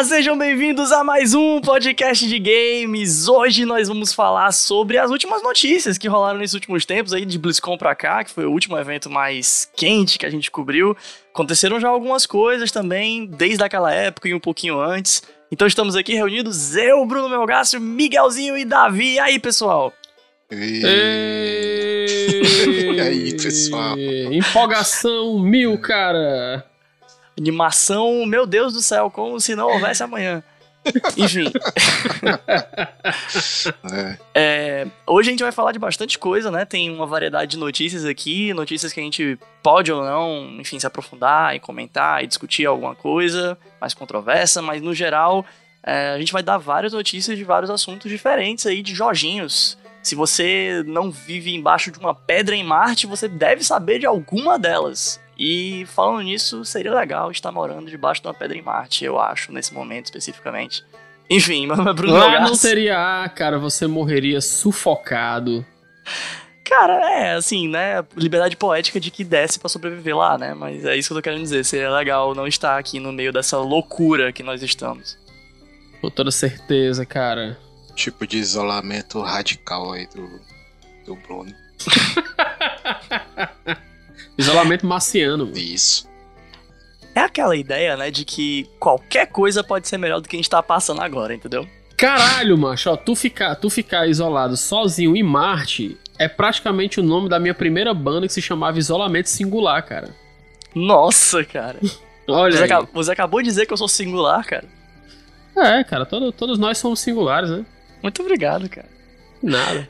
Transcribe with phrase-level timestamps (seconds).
[0.00, 3.28] Olá, sejam bem-vindos a mais um podcast de games.
[3.28, 7.38] Hoje nós vamos falar sobre as últimas notícias que rolaram nesses últimos tempos aí de
[7.38, 10.96] BlizzCon pra cá, que foi o último evento mais quente que a gente cobriu.
[11.34, 15.22] Aconteceram já algumas coisas também, desde aquela época e um pouquinho antes.
[15.52, 19.16] Então estamos aqui reunidos, eu, Bruno Melgaço, Miguelzinho e Davi.
[19.16, 19.92] E aí, pessoal?
[20.50, 20.80] E...
[22.96, 23.98] E aí, pessoal?
[23.98, 26.69] Empolgação mil, cara.
[27.40, 30.42] Animação, meu Deus do céu, como se não houvesse amanhã.
[31.16, 31.50] Enfim.
[33.84, 34.18] É,
[34.82, 36.64] É, hoje a gente vai falar de bastante coisa, né?
[36.64, 40.86] Tem uma variedade de notícias aqui, notícias que a gente pode ou não, enfim, se
[40.86, 45.44] aprofundar e comentar e discutir alguma coisa mais controversa, mas no geral
[45.82, 49.78] é, a gente vai dar várias notícias de vários assuntos diferentes aí, de Jorginhos.
[50.02, 54.58] Se você não vive embaixo de uma pedra em Marte, você deve saber de alguma
[54.58, 55.20] delas.
[55.42, 59.50] E falando nisso, seria legal estar morando debaixo de uma pedra em Marte, eu acho,
[59.50, 60.84] nesse momento especificamente.
[61.30, 65.64] Enfim, nome é Bruno Lá não teria ar, cara, você morreria sufocado.
[66.62, 68.04] Cara, é, assim, né?
[68.14, 70.52] Liberdade poética de que desce pra sobreviver lá, né?
[70.52, 71.64] Mas é isso que eu tô querendo dizer.
[71.64, 75.18] Seria legal não estar aqui no meio dessa loucura que nós estamos.
[76.02, 77.58] Com toda certeza, cara.
[77.96, 80.38] tipo de isolamento radical aí do,
[81.06, 81.50] do Bruno.
[84.40, 85.50] Isolamento marciano.
[85.54, 86.08] Isso.
[87.14, 90.48] É aquela ideia, né, de que qualquer coisa pode ser melhor do que a gente
[90.48, 91.66] tá passando agora, entendeu?
[91.96, 97.28] Caralho, macho, ó, tu ficar, tu ficar isolado sozinho em Marte é praticamente o nome
[97.28, 100.10] da minha primeira banda que se chamava Isolamento Singular, cara.
[100.74, 101.78] Nossa, cara.
[102.28, 102.72] Olha Você, aí.
[102.72, 104.64] aca- você acabou de dizer que eu sou singular, cara.
[105.56, 107.66] É, cara, todo- todos nós somos singulares, né?
[108.02, 108.88] Muito obrigado, cara.
[109.42, 109.88] Nada.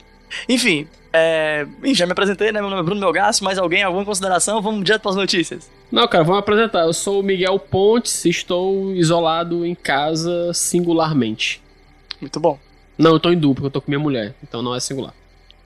[0.48, 1.66] Enfim, é...
[1.82, 2.60] Ih, já me apresentei, né?
[2.60, 3.42] Meu nome é Bruno Melgaço.
[3.42, 3.82] Mais alguém?
[3.82, 4.62] Alguma consideração?
[4.62, 5.70] Vamos direto pras notícias.
[5.90, 6.80] Não, cara, vamos apresentar.
[6.80, 11.60] Eu sou o Miguel Pontes, estou isolado em casa singularmente.
[12.20, 12.58] Muito bom.
[12.96, 15.14] Não, eu tô em duplo, eu tô com minha mulher, então não é singular.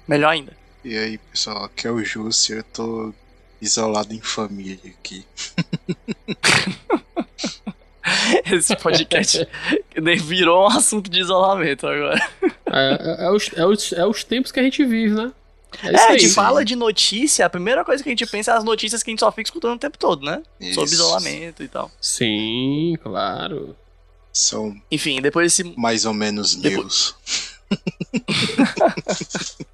[0.07, 0.53] Melhor ainda.
[0.85, 3.13] E aí, pessoal, aqui é o Júcio, eu tô
[3.61, 5.25] isolado em família aqui.
[8.53, 9.49] Esse podcast
[10.23, 12.21] virou um assunto de isolamento agora.
[12.75, 15.33] É, é- é os, é os- é os tempos que a gente vive, né?
[15.83, 16.19] É É, a aí.
[16.19, 19.11] gente fala de notícia, a primeira coisa que a gente pensa é as notícias que
[19.11, 20.43] a gente só fica escutando o tempo todo, né?
[20.73, 20.95] Sobre Isso.
[20.95, 21.91] isolamento e tal.
[22.01, 23.75] Sim, claro.
[24.33, 25.75] São Enfim, depois desse.
[25.77, 27.15] mais ou menos Depois- news.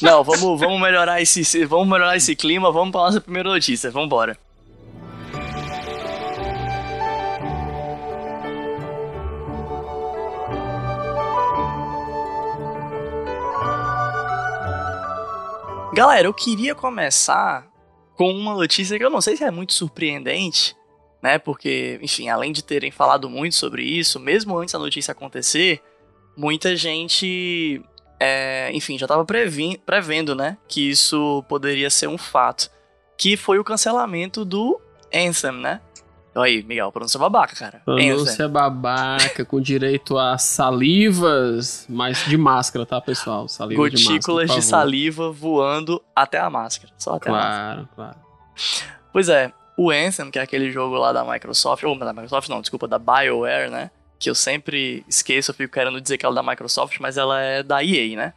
[0.00, 1.64] Não, vamos, vamos melhorar esse.
[1.64, 3.90] Vamos melhorar esse clima, vamos pra nossa primeira notícia.
[3.90, 4.36] Vambora.
[15.92, 17.66] Galera, eu queria começar
[18.16, 20.74] com uma notícia que eu não sei se é muito surpreendente,
[21.22, 21.38] né?
[21.38, 25.82] Porque, enfim, além de terem falado muito sobre isso, mesmo antes da notícia acontecer,
[26.34, 27.82] muita gente
[28.18, 32.70] é, enfim, já tava previ- prevendo, né, que isso poderia ser um fato.
[33.18, 34.80] Que foi o cancelamento do
[35.12, 35.80] Anthem, né?
[36.34, 37.82] Aí, Miguel, pronúncia babaca, cara.
[37.84, 43.48] Pronúncia babaca, com direito a salivas, mas de máscara, tá, pessoal?
[43.48, 46.92] Salivas de máscara, Gotículas de saliva voando até a máscara.
[46.96, 47.74] Só até a máscara.
[47.74, 48.16] Claro, claro.
[49.12, 52.62] Pois é, o Anthem, que é aquele jogo lá da Microsoft, ou da Microsoft não,
[52.62, 53.90] desculpa, da BioWare, né?
[54.18, 57.40] Que eu sempre esqueço, eu fico querendo dizer que ela é da Microsoft, mas ela
[57.40, 58.32] é da EA, né?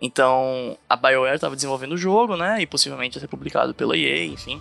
[0.00, 2.60] Então, a BioWare estava desenvolvendo o jogo, né?
[2.60, 4.60] E possivelmente ia ser publicado pela EA, enfim.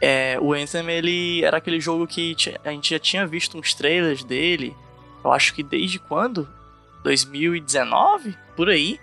[0.00, 2.34] É, o Anthem, ele era aquele jogo que
[2.64, 4.74] a gente já tinha visto uns trailers dele,
[5.22, 6.48] eu acho que desde quando?
[7.02, 8.36] 2019?
[8.56, 8.98] Por aí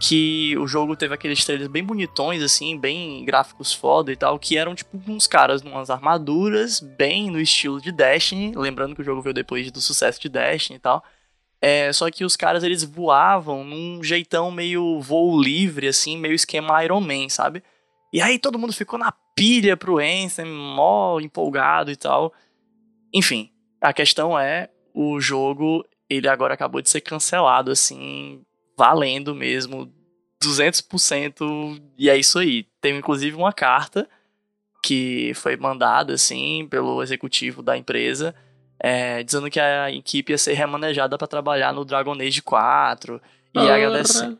[0.00, 4.56] que o jogo teve aqueles trailers bem bonitões, assim, bem gráficos foda e tal, que
[4.56, 9.20] eram tipo uns caras numas armaduras, bem no estilo de Destiny, lembrando que o jogo
[9.20, 11.04] veio depois do sucesso de Destiny e tal.
[11.60, 16.82] É, só que os caras eles voavam num jeitão meio voo livre, assim, meio esquema
[16.82, 17.62] Iron Man, sabe?
[18.12, 22.32] E aí todo mundo ficou na pilha pro Anthem, mó empolgado e tal.
[23.12, 28.42] Enfim, a questão é, o jogo, ele agora acabou de ser cancelado, assim,
[28.76, 29.92] valendo mesmo,
[30.42, 32.66] 200%, e é isso aí.
[32.80, 34.08] Tem inclusive uma carta
[34.82, 38.34] que foi mandada, assim, pelo executivo da empresa,
[38.78, 43.20] é, dizendo que a equipe ia ser remanejada para trabalhar no Dragon Age 4,
[43.54, 43.60] e
[44.24, 44.38] Porra.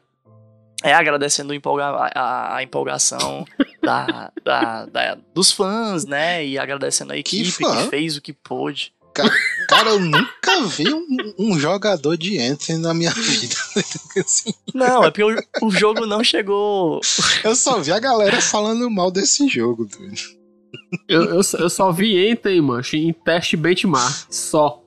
[0.83, 3.45] É, agradecendo empolga- a, a empolgação
[3.83, 7.89] da, da- da- dos fãs, né, e agradecendo a Que equipe que, fã?
[7.89, 8.93] fez o que pôde.
[9.69, 13.55] Cara, eu nunca vi um, um jogador de Anthem na minha vida.
[14.17, 15.25] Assim, Não, é porque
[15.63, 17.01] o, o jogo não chegou
[17.43, 20.15] eu só vi a galera falando mal desse jogo, doido.
[21.09, 24.27] Eu, eu, só- eu só vi Enten, mancho, em teste benchmark.
[24.31, 24.81] Só.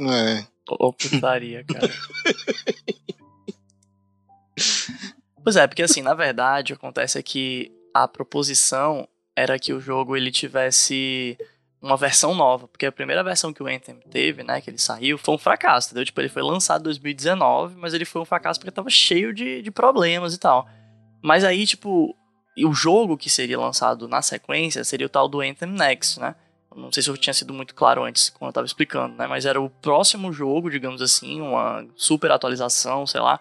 [0.00, 0.44] É.
[0.70, 1.92] Ô, putaria, cara.
[5.46, 9.06] pois é, porque assim, na verdade, acontece que a proposição
[9.36, 11.38] era que o jogo ele tivesse
[11.80, 15.16] uma versão nova, porque a primeira versão que o Anthem teve, né, que ele saiu,
[15.16, 16.04] foi um fracasso, entendeu?
[16.04, 19.62] Tipo, ele foi lançado em 2019, mas ele foi um fracasso porque tava cheio de,
[19.62, 20.68] de problemas e tal.
[21.22, 22.12] Mas aí, tipo,
[22.58, 26.34] o jogo que seria lançado na sequência seria o tal do Anthem Next, né?
[26.74, 29.28] Não sei se eu tinha sido muito claro antes quando eu tava explicando, né?
[29.28, 33.38] Mas era o próximo jogo, digamos assim, uma super atualização, sei lá.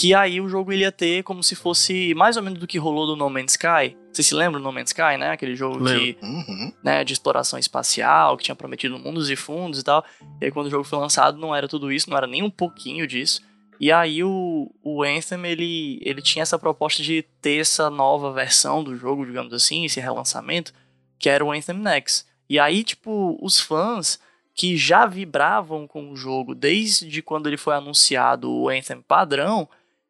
[0.00, 3.06] Que aí o jogo ia ter como se fosse mais ou menos do que rolou
[3.06, 3.96] do No Man's Sky.
[4.12, 5.30] Você se lembra do No Man's Sky, né?
[5.30, 6.72] Aquele jogo que, Uhum.
[6.84, 10.04] né, de exploração espacial, que tinha prometido mundos e fundos e tal.
[10.40, 12.50] E aí quando o jogo foi lançado não era tudo isso, não era nem um
[12.50, 13.42] pouquinho disso.
[13.80, 18.84] E aí o, o Anthem, ele, ele tinha essa proposta de ter essa nova versão
[18.84, 20.72] do jogo, digamos assim, esse relançamento,
[21.18, 22.24] que era o Anthem Next.
[22.48, 24.18] E aí, tipo, os fãs
[24.54, 29.68] que já vibravam com o jogo desde quando ele foi anunciado o Anthem padrão,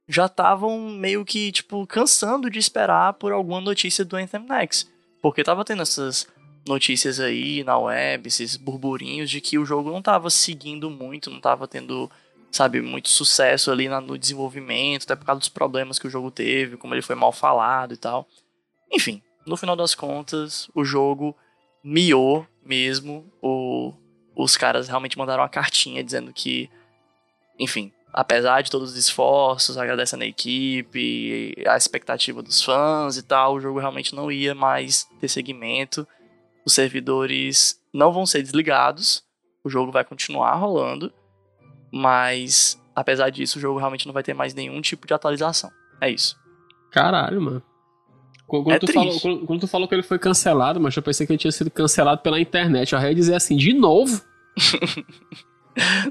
[0.09, 4.91] já estavam meio que, tipo, cansando de esperar por alguma notícia do Anthem Next.
[5.21, 6.27] Porque tava tendo essas
[6.67, 11.41] notícias aí na web, esses burburinhos de que o jogo não tava seguindo muito, não
[11.41, 12.11] tava tendo,
[12.51, 16.77] sabe, muito sucesso ali no desenvolvimento, até por causa dos problemas que o jogo teve,
[16.77, 18.27] como ele foi mal falado e tal.
[18.91, 21.37] Enfim, no final das contas, o jogo
[21.85, 23.31] miou mesmo.
[23.43, 23.93] O,
[24.35, 26.71] os caras realmente mandaram uma cartinha dizendo que,
[27.59, 33.55] enfim, apesar de todos os esforços, agradecendo a equipe, a expectativa dos fãs e tal,
[33.55, 36.07] o jogo realmente não ia mais ter segmento.
[36.67, 39.23] Os servidores não vão ser desligados,
[39.65, 41.13] o jogo vai continuar rolando,
[41.93, 45.71] mas apesar disso, o jogo realmente não vai ter mais nenhum tipo de atualização.
[46.01, 46.37] É isso.
[46.91, 47.63] Caralho, mano.
[48.47, 51.27] Quando, É tu falou, quando, quando tu falou que ele foi cancelado, mas eu pensei
[51.27, 52.95] que ele tinha sido cancelado pela internet.
[52.95, 54.23] Eu ia dizer assim, de novo?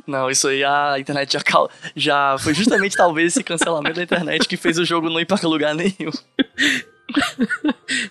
[0.06, 4.48] Não, isso aí a internet já, cal- já foi justamente talvez esse cancelamento da internet
[4.48, 6.12] que fez o jogo não ir pra lugar nenhum.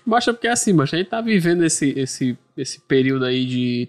[0.04, 3.88] Mas é porque assim, mas a gente tá vivendo esse, esse, esse período aí de,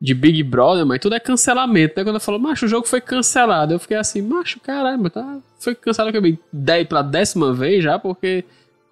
[0.00, 2.04] de Big Brother, mas tudo é cancelamento, né?
[2.04, 5.74] Quando eu falo, macho, o jogo foi cancelado, eu fiquei assim, macho, caralho, tá, foi
[5.74, 8.44] cancelado que eu dei pela décima vez já, porque,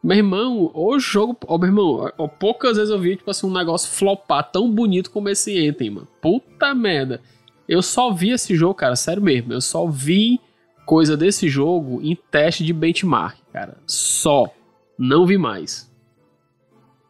[0.02, 3.52] meu irmão, o jogo, ó, meu irmão, ó, poucas vezes eu vi, tipo assim, um
[3.52, 6.08] negócio flopar tão bonito como esse Enten, mano.
[6.20, 7.20] Puta merda.
[7.68, 10.40] Eu só vi esse jogo, cara, sério mesmo, eu só vi
[10.86, 13.76] coisa desse jogo em teste de benchmark, cara.
[13.86, 14.52] Só.
[14.98, 15.92] Não vi mais.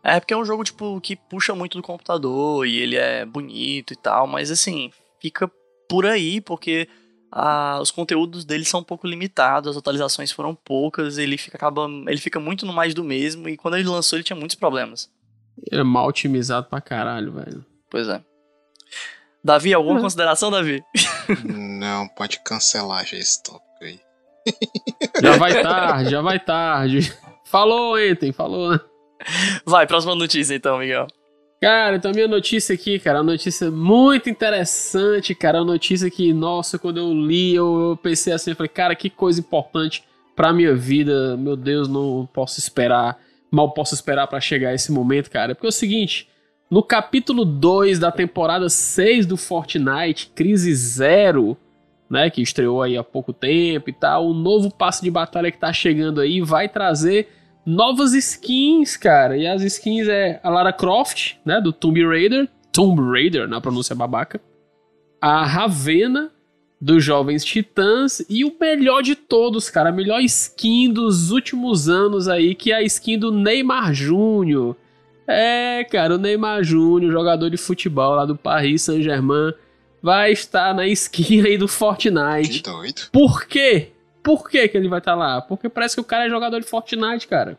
[0.03, 3.93] É porque é um jogo, tipo, que puxa muito do computador e ele é bonito
[3.93, 5.51] e tal, mas assim, fica
[5.89, 6.89] por aí, porque
[7.31, 11.89] ah, os conteúdos dele são um pouco limitados, as atualizações foram poucas, ele fica, acaba,
[12.07, 15.11] ele fica muito no mais do mesmo, e quando ele lançou ele tinha muitos problemas.
[15.71, 17.65] Ele é mal otimizado pra caralho, velho.
[17.91, 18.23] Pois é.
[19.47, 20.03] Davi, alguma Uhum.
[20.03, 20.83] consideração, Davi?
[21.45, 24.01] Não, pode cancelar já esse tópico aí.
[25.23, 27.13] Já vai tarde, já vai tarde.
[27.45, 28.79] Falou, Enten, falou.
[29.65, 31.07] Vai, próxima notícia então, Miguel.
[31.61, 36.33] Cara, então a minha notícia aqui, cara, uma notícia muito interessante, cara, uma notícia que,
[36.33, 40.05] nossa, quando eu li, eu, eu pensei assim, eu falei, cara, que coisa importante
[40.35, 43.17] pra minha vida, meu Deus, não posso esperar,
[43.51, 45.55] mal posso esperar pra chegar esse momento, cara.
[45.55, 46.29] Porque é o seguinte,
[46.71, 51.57] no capítulo 2 da temporada 6 do Fortnite, Crise Zero,
[52.09, 55.59] né, que estreou aí há pouco tempo e tal, o novo passo de batalha que
[55.59, 57.29] tá chegando aí vai trazer
[57.65, 59.37] novas skins, cara.
[59.37, 63.95] E as skins é a Lara Croft, né, do Tomb Raider, Tomb Raider, na pronúncia
[63.95, 64.41] babaca.
[65.21, 66.31] A Ravena,
[66.81, 68.25] dos Jovens Titãs.
[68.29, 72.77] E o melhor de todos, cara, a melhor skin dos últimos anos aí, que é
[72.77, 74.77] a skin do Neymar Júnior.
[75.27, 79.53] É, cara, o Neymar Júnior, jogador de futebol lá do Paris Saint-Germain,
[80.03, 82.63] vai estar na skin aí do Que Fortnite.
[82.63, 83.03] doido.
[83.11, 83.93] Por quê?
[84.23, 85.41] Por que, que ele vai estar lá?
[85.41, 87.59] Porque parece que o cara é jogador de Fortnite, cara.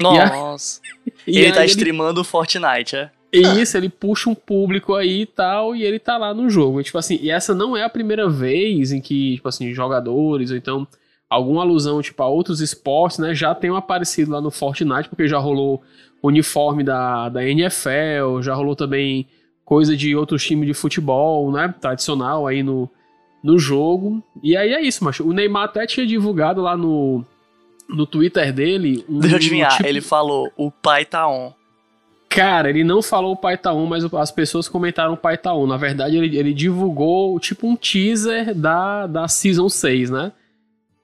[0.00, 0.80] Nossa.
[1.26, 3.10] E ele aí tá streamando o Fortnite, é?
[3.32, 6.80] E isso, ele puxa um público aí e tal, e ele tá lá no jogo.
[6.80, 10.50] E, tipo assim, e essa não é a primeira vez em que, tipo assim, jogadores,
[10.50, 10.86] ou então
[11.28, 15.38] alguma alusão, tipo, a outros esportes, né, já tenham aparecido lá no Fortnite, porque já
[15.38, 15.82] rolou
[16.28, 19.26] uniforme da, da NFL, já rolou também
[19.64, 22.88] coisa de outros times de futebol, né, tradicional aí no,
[23.42, 24.22] no jogo.
[24.42, 25.26] E aí é isso, macho.
[25.26, 27.24] O Neymar até tinha divulgado lá no,
[27.88, 29.04] no Twitter dele...
[29.08, 31.52] Um, Deixa eu adivinhar, tipo- ele falou, o pai tá on.
[32.34, 35.54] Cara, ele não falou o Pai tá on, mas as pessoas comentaram o Pai tá
[35.54, 35.68] on.
[35.68, 40.32] Na verdade, ele, ele divulgou tipo um teaser da, da Season 6, né?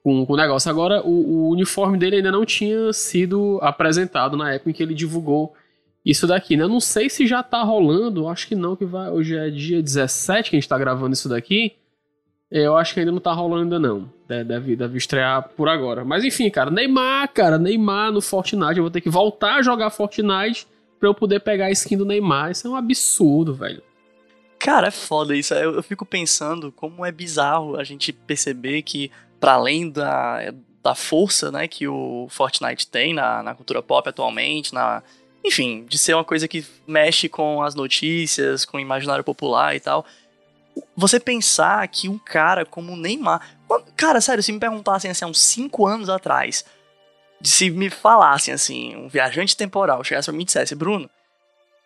[0.03, 0.69] Com, com o negócio.
[0.69, 4.95] Agora, o, o uniforme dele ainda não tinha sido apresentado na época em que ele
[4.95, 5.53] divulgou
[6.03, 6.63] isso daqui, né?
[6.63, 9.09] Eu não sei se já tá rolando, acho que não, que vai.
[9.11, 11.73] Hoje é dia 17 que a gente tá gravando isso daqui.
[12.49, 14.11] Eu acho que ainda não tá rolando ainda não.
[14.27, 16.03] Deve, deve estrear por agora.
[16.03, 18.77] Mas enfim, cara, Neymar, cara, Neymar no Fortnite.
[18.77, 20.67] Eu vou ter que voltar a jogar Fortnite
[20.99, 22.51] pra eu poder pegar a skin do Neymar.
[22.51, 23.81] Isso é um absurdo, velho.
[24.59, 25.53] Cara, é foda isso.
[25.53, 29.09] Eu, eu fico pensando como é bizarro a gente perceber que,
[29.41, 34.71] para além da, da força né, que o Fortnite tem na, na cultura pop atualmente,
[34.71, 35.01] na,
[35.43, 39.79] enfim, de ser uma coisa que mexe com as notícias, com o imaginário popular e
[39.79, 40.05] tal.
[40.95, 43.57] Você pensar que um cara como o Neymar.
[43.97, 46.63] Cara, sério, se me perguntassem assim há uns 5 anos atrás,
[47.43, 51.09] se me falassem assim, um viajante temporal chegasse pra mim e dissesse, Bruno,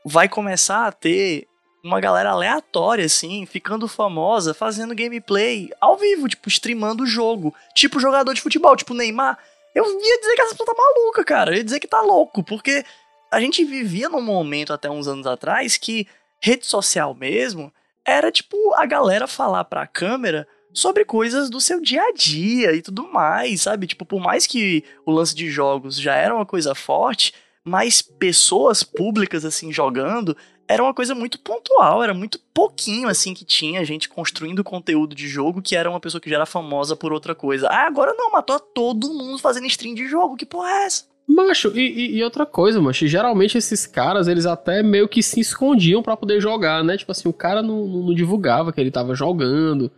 [0.04, 1.48] vai começar a ter
[1.86, 7.54] uma galera aleatória, assim, ficando famosa, fazendo gameplay ao vivo, tipo, streamando o jogo.
[7.76, 9.38] Tipo jogador de futebol, tipo Neymar.
[9.74, 11.52] Eu ia dizer que essa pessoa tá maluca, cara.
[11.52, 12.84] Eu ia dizer que tá louco, porque
[13.32, 16.08] a gente vivia num momento até uns anos atrás que
[16.42, 17.72] rede social mesmo
[18.04, 22.82] era tipo a galera falar pra câmera sobre coisas do seu dia a dia e
[22.82, 23.88] tudo mais, sabe?
[23.88, 28.84] Tipo, por mais que o lance de jogos já era uma coisa forte, mais pessoas
[28.84, 30.38] públicas assim jogando
[30.68, 35.28] era uma coisa muito pontual, era muito pouquinho assim que tinha gente construindo conteúdo de
[35.28, 37.68] jogo que era uma pessoa que já era famosa por outra coisa.
[37.70, 41.06] Ah, agora não, matou todo mundo fazendo stream de jogo, que porra é essa?
[41.28, 46.04] Macho, e, e, outra coisa, macho, geralmente esses caras, eles até meio que se escondiam
[46.04, 46.98] para poder jogar, né?
[46.98, 49.92] Tipo assim, o cara não, não, divulgava que ele tava jogando,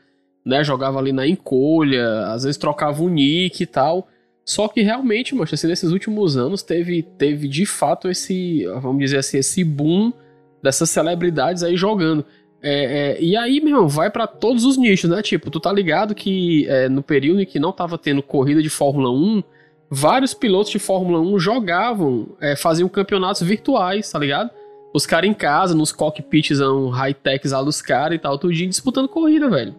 [0.45, 0.63] né?
[0.63, 4.07] Jogava ali na encolha, às vezes trocava o nick e tal.
[4.45, 9.17] Só que realmente, macho, assim, nesses últimos anos teve, teve de fato esse, vamos dizer
[9.17, 10.13] assim, esse boom
[10.61, 12.25] dessas celebridades aí jogando.
[12.61, 15.21] É, é, e aí, meu, vai para todos os nichos, né?
[15.21, 18.69] Tipo, tu tá ligado que é, no período em que não tava tendo corrida de
[18.69, 19.43] Fórmula 1,
[19.89, 24.49] vários pilotos de Fórmula 1 jogavam, é, faziam campeonatos virtuais, tá ligado?
[24.93, 26.59] Os caras em casa, nos cockpits
[26.91, 29.75] high-techs lá dos caras e tal, tudinho disputando corrida, velho.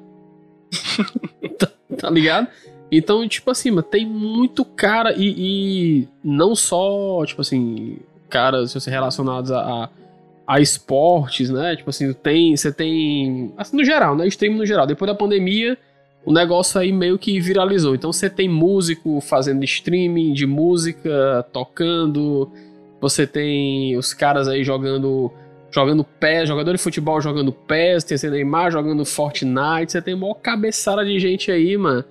[1.59, 2.47] tá, tá, ligado?
[2.91, 7.99] Então, tipo assim, tem muito cara e, e, não só, tipo assim,
[8.31, 9.91] caras relacionados a, a
[10.49, 11.77] a esportes, né?
[11.77, 14.27] Tipo assim, tem, você tem, assim, no geral, né?
[14.29, 14.87] Stream no geral.
[14.87, 15.77] Depois da pandemia,
[16.25, 17.95] o negócio aí meio que viralizou.
[17.95, 22.51] Então você tem músico fazendo streaming de música, tocando.
[22.99, 25.31] Você tem os caras aí jogando
[25.71, 31.05] jogando pés, jogador de futebol jogando pés, tem Neymar jogando Fortnite, você tem uma cabeçada
[31.05, 32.03] de gente aí, mano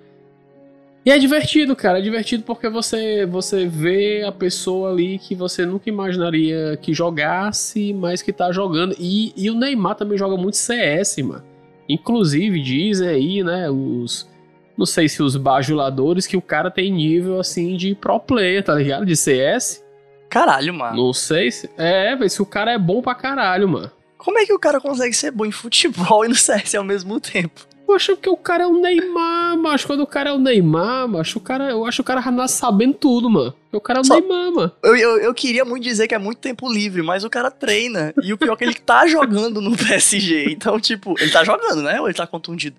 [1.08, 2.00] e é divertido, cara.
[2.00, 7.94] É divertido porque você, você vê a pessoa ali que você nunca imaginaria que jogasse,
[7.94, 8.94] mas que tá jogando.
[9.00, 11.46] E, e o Neymar também joga muito CS, mano.
[11.88, 14.30] Inclusive, dizem aí, né, os.
[14.78, 18.76] Não sei se os bajuladores que o cara tem nível assim de pro player, tá
[18.76, 19.06] ligado?
[19.06, 19.82] De CS.
[20.30, 20.98] Caralho, mano.
[20.98, 21.70] Não sei se.
[21.78, 23.90] É, velho, se o cara é bom pra caralho, mano.
[24.18, 27.18] Como é que o cara consegue ser bom em futebol e no CS ao mesmo
[27.22, 27.66] tempo?
[27.88, 29.88] Eu acho que o cara é o Neymar, macho.
[29.88, 32.96] Quando o cara é o Neymar, macho, o cara, eu acho o cara nasce sabendo
[32.96, 33.54] tudo, mano.
[33.72, 34.72] O cara é o Só, Neymar, mano.
[34.84, 38.14] Eu, eu, eu, queria muito dizer que é muito tempo livre, mas o cara treina.
[38.22, 40.52] E o pior é que ele tá jogando no PSG.
[40.52, 42.02] Então, tipo, ele tá jogando, né?
[42.02, 42.76] Ou ele tá contundido?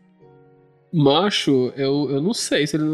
[0.92, 2.84] Macho, eu, eu não sei se ele.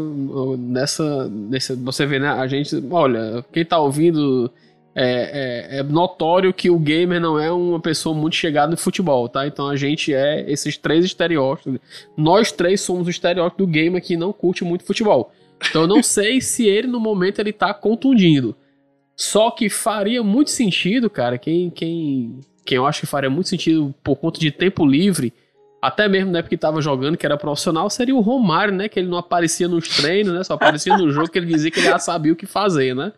[0.57, 1.75] Nessa, nessa.
[1.75, 2.29] Você vê, né?
[2.29, 2.81] A gente.
[2.89, 4.51] Olha, quem tá ouvindo
[4.95, 9.27] é, é, é, notório que o gamer não é uma pessoa muito chegada no futebol,
[9.27, 9.45] tá?
[9.45, 11.79] Então a gente é esses três estereótipos.
[12.15, 15.33] Nós três somos o estereótipo do gamer que não curte muito futebol.
[15.69, 18.55] Então eu não sei se ele no momento ele tá contundindo.
[19.17, 23.93] Só que faria muito sentido, cara, quem, quem, quem eu acho que faria muito sentido
[24.01, 25.33] por conta de tempo livre,
[25.85, 28.89] até mesmo na época que tava jogando, que era profissional, seria o Romário, né?
[28.89, 30.43] Que ele não aparecia nos treinos, né?
[30.43, 33.13] Só aparecia no jogo que ele dizia que ele já sabia o que fazer, né?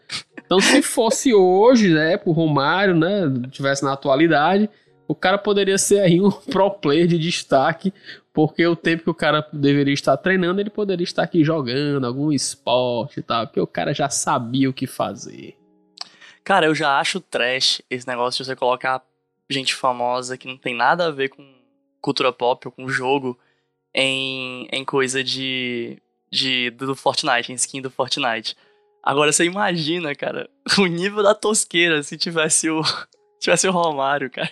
[0.45, 3.21] Então, se fosse hoje, né, pro Romário, né,
[3.51, 4.69] tivesse na atualidade,
[5.07, 7.93] o cara poderia ser aí um pro player de destaque,
[8.33, 12.31] porque o tempo que o cara deveria estar treinando, ele poderia estar aqui jogando algum
[12.31, 15.57] esporte e tal, porque o cara já sabia o que fazer.
[16.43, 19.01] Cara, eu já acho trash esse negócio de você colocar
[19.50, 21.56] gente famosa que não tem nada a ver com
[22.01, 23.38] cultura pop ou com jogo
[23.94, 25.98] em, em coisa de,
[26.32, 28.56] de do Fortnite, em skin do Fortnite.
[29.04, 32.82] Agora você imagina, cara, o nível da tosqueira se tivesse o.
[33.39, 34.51] tivesse o Romário, cara.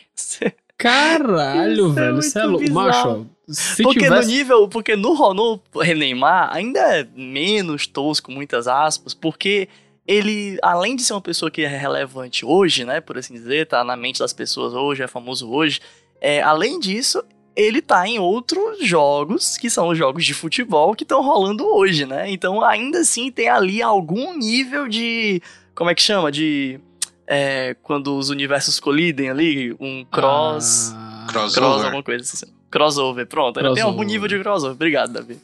[0.78, 2.72] Caralho, Isso velho, você é louco.
[2.72, 4.28] Macho, se porque tivesse...
[4.28, 4.68] no nível.
[4.68, 5.62] Porque no, no
[5.96, 9.70] Neymar ainda é menos tosco, muitas aspas, porque
[10.08, 13.84] ele, além de ser uma pessoa que é relevante hoje, né, por assim dizer, tá
[13.84, 15.80] na mente das pessoas hoje, é famoso hoje,
[16.22, 17.24] é, além disso,
[17.56, 22.06] ele tá em outros jogos, que são os jogos de futebol que estão rolando hoje,
[22.06, 22.30] né?
[22.30, 25.42] Então, ainda assim, tem ali algum nível de.
[25.74, 26.32] Como é que chama?
[26.32, 26.80] De.
[27.28, 30.92] é, quando os universos colidem ali, um cross.
[30.96, 31.54] Ah, Crossover.
[31.70, 32.46] cross, alguma coisa assim.
[32.70, 33.58] Crossover, pronto.
[33.60, 34.22] Ainda tem algum Crossover.
[34.22, 34.76] nível de crossover.
[34.76, 35.38] Obrigado, Davi.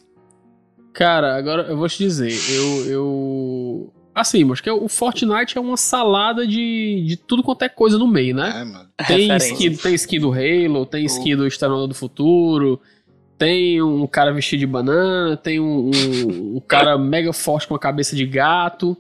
[0.94, 2.86] Cara, agora eu vou te dizer, eu.
[2.92, 3.94] eu...
[4.14, 8.08] Assim, mas que o Fortnite é uma salada de, de tudo quanto é coisa no
[8.08, 8.50] meio, né?
[8.62, 8.90] É, mano.
[9.08, 9.54] Tem Referência.
[9.54, 12.80] skin, tem skin do Halo, tem skin do Exterminador do Futuro,
[13.38, 17.80] tem um cara vestido de banana, tem um, um- um cara mega forte com a
[17.80, 18.98] cabeça de gato.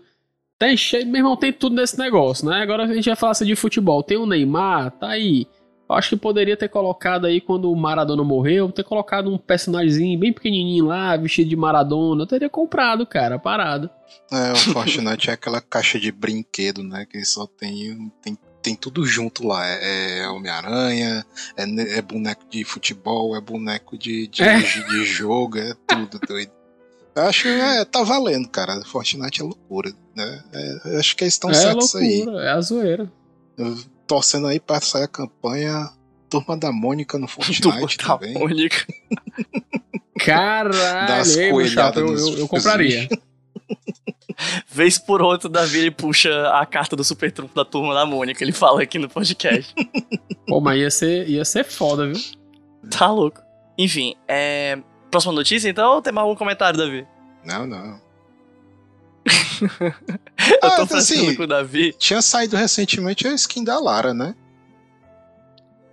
[0.57, 2.61] Tem cheio, meu irmão, tem tudo nesse negócio, né?
[2.61, 4.01] Agora a gente vai falar assim de futebol.
[4.03, 5.45] Tem o Neymar, tá aí.
[5.91, 10.17] Eu acho que poderia ter colocado aí, quando o Maradona morreu, ter colocado um personagemzinho
[10.17, 12.23] bem pequenininho lá, vestido de Maradona.
[12.23, 13.89] Eu teria comprado, cara, parado.
[14.31, 17.05] É, o Fortnite é aquela caixa de brinquedo, né?
[17.09, 19.67] Que só tem, tem, tem tudo junto lá.
[19.67, 21.25] É, é Homem-Aranha,
[21.57, 21.63] é,
[21.97, 24.59] é boneco de futebol, é boneco de, de, É.
[24.59, 26.51] de- de jogo, é tudo doido.
[27.13, 28.81] Eu acho é, tá valendo, cara.
[28.85, 30.41] Fortnite é loucura, né?
[30.53, 32.23] É, eu acho que eles estão é certos aí.
[32.23, 33.11] loucura, é a zoeira.
[34.11, 35.89] Torcendo aí pra sair a campanha
[36.29, 38.33] Turma da Mônica no Fortnite Turma da também.
[38.33, 38.85] Mônica.
[40.19, 43.07] Caralho, Das ei, eu, eu, compraria.
[44.67, 48.05] Vez por outra, o Davi ele puxa a carta do super trunfo da turma da
[48.05, 48.43] Mônica.
[48.43, 49.73] Ele fala aqui no podcast.
[50.45, 52.21] Pô, mas ia ser, ia ser foda, viu?
[52.89, 53.39] tá louco.
[53.77, 54.77] Enfim, é.
[55.09, 57.07] Próxima notícia, então, ou tem mais algum comentário, Davi?
[57.45, 57.97] Não, não.
[59.61, 61.93] Eu tô Ah, fazendo assim, com o Davi.
[61.93, 64.33] Tinha saído recentemente a skin da Lara, né?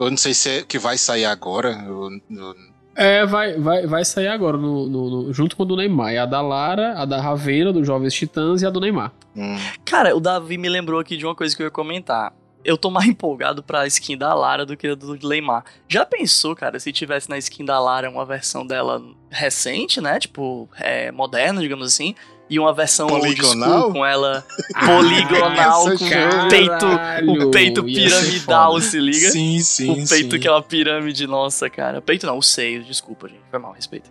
[0.00, 1.70] Eu não sei se é que vai sair agora.
[1.86, 2.54] eu- eu-
[2.94, 6.12] É, vai, vai, vai sair agora, no, no- no- junto com a do Neymar.
[6.14, 9.12] É a da Lara, a da Ravena, dos Jovens Titãs e a do Neymar.
[9.36, 12.32] hum, Cara, o Davi me lembrou aqui de uma coisa que eu ia comentar.
[12.64, 15.64] Eu tô mais empolgado pra skin da Lara do que a do Neymar.
[15.88, 20.18] Já pensou, cara, se tivesse na skin da Lara uma versão dela recente, né?
[20.18, 22.14] Tipo, é, moderna, digamos assim.
[22.50, 23.92] E uma versão Poligonal?
[23.92, 24.44] com ela
[24.86, 29.30] poligonal, com o peito, o peito piramidal, se liga?
[29.30, 29.90] Sim, sim.
[29.90, 30.40] o peito sim.
[30.40, 32.00] que é uma pirâmide, nossa, cara.
[32.00, 33.42] Peito não, o seio, desculpa, gente.
[33.50, 34.10] Foi mal, respeito.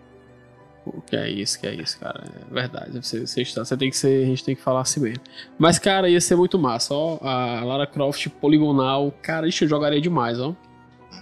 [0.85, 2.23] Pô, Que é isso, que é isso, cara.
[2.49, 2.91] É verdade.
[3.01, 5.23] Você, você, está, você tem que ser, a gente tem que falar assim mesmo.
[5.57, 7.17] Mas, cara, ia ser muito massa, ó.
[7.21, 10.53] A Lara Croft poligonal, cara, isso eu jogaria demais, ó.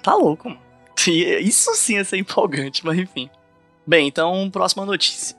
[0.04, 0.62] Tá louco, mano.
[1.42, 3.30] Isso sim ia ser empolgante, mas enfim.
[3.86, 5.36] Bem, então, próxima notícia.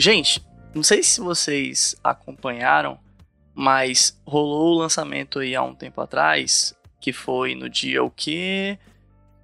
[0.00, 0.42] Gente,
[0.74, 2.98] não sei se vocês acompanharam,
[3.54, 8.78] mas rolou o lançamento aí há um tempo atrás, que foi no dia o quê?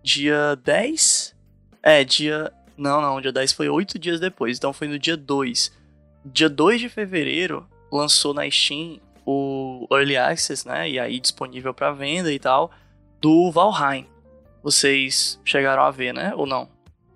[0.03, 1.37] Dia 10?
[1.83, 2.51] É, dia.
[2.75, 5.71] Não, não, dia 10 foi oito dias depois, então foi no dia 2.
[6.25, 10.89] Dia 2 de fevereiro lançou na Steam o Early Access, né?
[10.89, 12.71] E aí disponível pra venda e tal,
[13.21, 14.07] do Valheim.
[14.63, 16.33] Vocês chegaram a ver, né?
[16.35, 16.67] Ou não?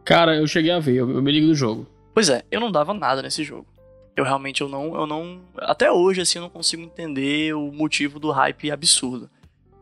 [0.05, 1.89] Cara, eu cheguei a ver, eu, eu me ligo do jogo.
[2.15, 3.67] Pois é, eu não dava nada nesse jogo.
[4.17, 8.19] Eu realmente eu não, eu não, até hoje assim eu não consigo entender o motivo
[8.19, 9.31] do hype absurdo.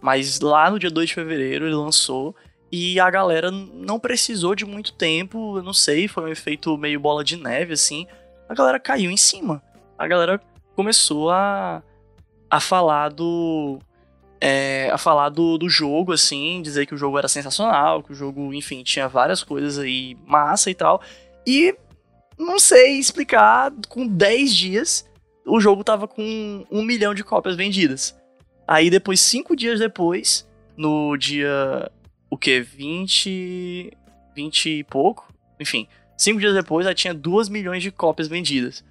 [0.01, 2.37] Mas lá no dia 2 de fevereiro ele lançou
[2.71, 7.01] e a galera não precisou de muito tempo, eu não sei, foi um efeito meio
[7.01, 8.07] bola de neve assim.
[8.49, 9.63] A galera caiu em cima.
[9.99, 10.41] A galera
[10.77, 11.83] começou a
[12.51, 13.79] a falar do
[14.41, 18.15] é, a falar do, do jogo, assim, dizer que o jogo era sensacional, que o
[18.15, 21.03] jogo, enfim, tinha várias coisas aí massa e tal.
[21.47, 21.75] E
[22.39, 25.09] não sei explicar, com 10 dias,
[25.45, 28.17] o jogo tava com um milhão de cópias vendidas.
[28.67, 30.47] Aí depois, cinco dias depois,
[30.77, 31.91] no dia,
[32.31, 33.91] o que, 20,
[34.35, 38.85] 20 e pouco, enfim, cinco dias depois, já tinha 2 milhões de cópias vendidas.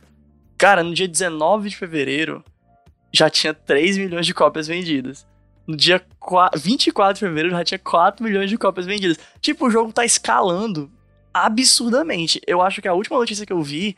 [0.57, 2.43] Cara, no dia 19 de fevereiro,
[3.13, 5.25] já tinha 3 milhões de cópias vendidas.
[5.67, 9.19] No dia 4, 24 de fevereiro já tinha 4 milhões de cópias vendidas.
[9.39, 10.91] Tipo, o jogo tá escalando
[11.45, 12.41] absurdamente.
[12.45, 13.95] Eu acho que a última notícia que eu vi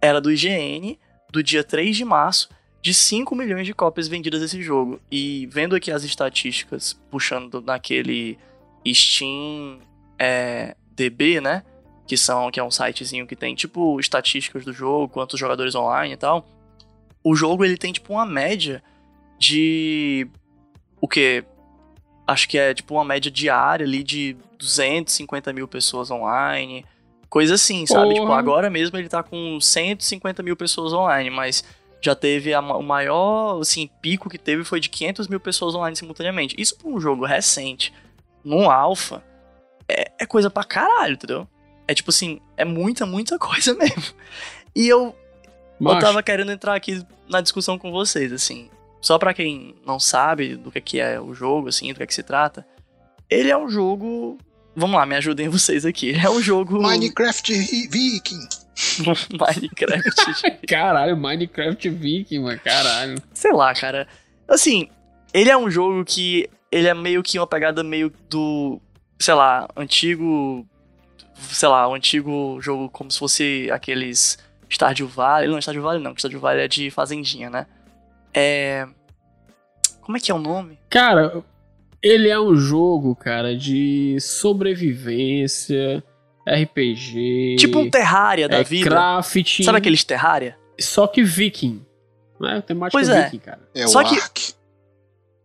[0.00, 0.98] era do IGN,
[1.30, 2.48] do dia 3 de março,
[2.82, 5.00] de 5 milhões de cópias vendidas desse jogo.
[5.10, 8.36] E vendo aqui as estatísticas, puxando naquele
[8.86, 9.78] Steam
[10.18, 11.62] é, DB, né?
[12.06, 16.14] Que, são, que é um sitezinho que tem, tipo, estatísticas do jogo, quantos jogadores online
[16.14, 16.46] e tal.
[17.22, 18.82] O jogo, ele tem, tipo, uma média
[19.38, 20.26] de...
[21.00, 21.44] O quê?
[22.32, 26.86] Acho que é, tipo, uma média diária ali de 250 mil pessoas online.
[27.28, 28.14] Coisa assim, sabe?
[28.14, 28.20] Porra.
[28.20, 31.62] Tipo, agora mesmo ele tá com 150 mil pessoas online, mas
[32.00, 35.94] já teve a o maior, assim, pico que teve foi de 500 mil pessoas online
[35.94, 36.54] simultaneamente.
[36.58, 37.92] Isso pra um jogo recente,
[38.42, 39.22] num alpha,
[39.88, 41.46] é, é coisa pra caralho, entendeu?
[41.86, 44.14] É tipo assim, é muita, muita coisa mesmo.
[44.74, 45.14] E eu,
[45.80, 48.70] eu tava querendo entrar aqui na discussão com vocês, assim.
[49.02, 52.14] Só pra quem não sabe do que que é o jogo, assim, do que, que
[52.14, 52.66] se trata.
[53.28, 54.38] Ele é um jogo
[54.74, 56.14] Vamos lá, me ajudem vocês aqui.
[56.14, 56.80] É um jogo.
[56.80, 57.52] Minecraft
[57.88, 58.48] Viking.
[59.38, 60.60] Minecraft.
[60.66, 63.16] caralho, Minecraft Viking, mano, caralho.
[63.32, 64.08] Sei lá, cara.
[64.48, 64.88] Assim,
[65.32, 66.48] ele é um jogo que.
[66.70, 68.80] Ele é meio que uma pegada meio do.
[69.18, 70.66] Sei lá, antigo.
[71.34, 74.38] Sei lá, um antigo jogo como se fosse aqueles.
[74.70, 75.50] Stardew Valley.
[75.50, 77.66] Não, Stardew Valley não, Stardew Valley é de Fazendinha, né?
[78.34, 78.86] É.
[80.00, 80.78] Como é que é o nome?
[80.90, 81.42] Cara,
[82.02, 86.02] ele é um jogo, cara, de sobrevivência,
[86.46, 87.56] RPG.
[87.58, 88.90] Tipo um Terraria da é, vida.
[88.90, 89.62] Crafting.
[89.62, 90.56] Sabe aqueles Terraria?
[90.80, 91.84] Só que Viking.
[92.40, 92.60] Não é?
[92.60, 93.24] Temática Pois é.
[93.24, 93.60] Viking, cara.
[93.74, 94.54] É Só o que- Ark.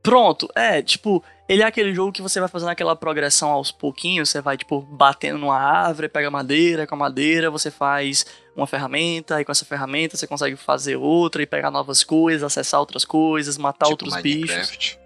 [0.02, 4.30] Pronto, é, tipo, ele é aquele jogo que você vai fazendo aquela progressão aos pouquinhos,
[4.30, 9.36] você vai, tipo, batendo numa árvore, pega madeira, com a madeira você faz uma ferramenta,
[9.36, 13.58] aí com essa ferramenta você consegue fazer outra e pegar novas coisas, acessar outras coisas,
[13.58, 14.50] matar tipo outros bichos.
[14.50, 15.00] Minecraft.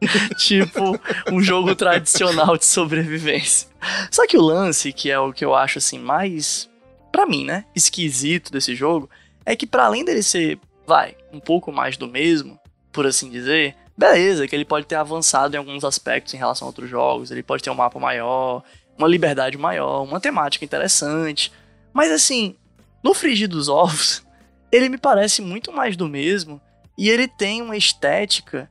[0.38, 1.00] tipo
[1.32, 3.68] um jogo tradicional de sobrevivência.
[4.10, 6.68] Só que o lance, que é o que eu acho assim mais
[7.10, 9.08] pra mim, né, esquisito desse jogo,
[9.44, 12.60] é que pra além dele ser, vai, um pouco mais do mesmo,
[12.92, 16.68] por assim dizer, beleza, que ele pode ter avançado em alguns aspectos em relação a
[16.68, 18.62] outros jogos, ele pode ter um mapa maior,
[18.96, 21.52] uma liberdade maior, uma temática interessante,
[21.92, 22.54] mas assim,
[23.02, 24.24] no frigir dos ovos,
[24.70, 26.60] ele me parece muito mais do mesmo
[26.96, 28.68] e ele tem uma estética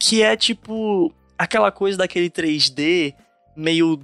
[0.00, 3.14] que é tipo aquela coisa daquele 3D
[3.56, 4.00] meio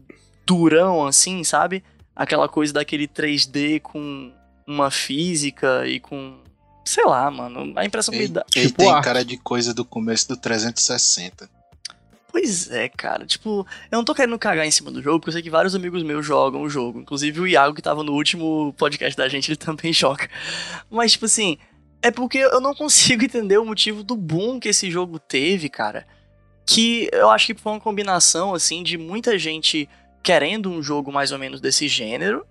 [0.46, 1.83] durão assim, sabe?
[2.14, 4.33] Aquela coisa daquele 3D com
[4.66, 6.42] uma física e com
[6.85, 8.45] sei lá, mano, a impressão que me Ele, dá.
[8.55, 9.05] ele Tipo tem Ark.
[9.05, 11.49] cara de coisa do começo do 360.
[12.31, 13.27] Pois é, cara.
[13.27, 15.75] Tipo, eu não tô querendo cagar em cima do jogo, porque eu sei que vários
[15.75, 17.01] amigos meus jogam o jogo.
[17.01, 20.29] Inclusive o Iago, que tava no último podcast da gente, ele também joga.
[20.90, 21.59] Mas, tipo assim,
[22.01, 26.07] é porque eu não consigo entender o motivo do boom que esse jogo teve, cara.
[26.66, 29.87] Que eu acho que foi uma combinação, assim, de muita gente
[30.23, 32.47] querendo um jogo mais ou menos desse gênero,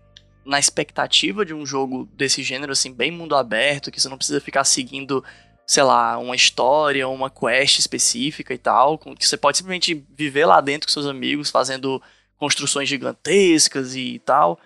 [0.45, 4.41] na expectativa de um jogo desse gênero, assim, bem mundo aberto, que você não precisa
[4.41, 5.23] ficar seguindo
[5.65, 10.59] sei lá, uma história, uma quest específica e tal, que você pode simplesmente viver lá
[10.59, 12.01] dentro com seus amigos, fazendo
[12.37, 14.59] construções gigantescas e tal.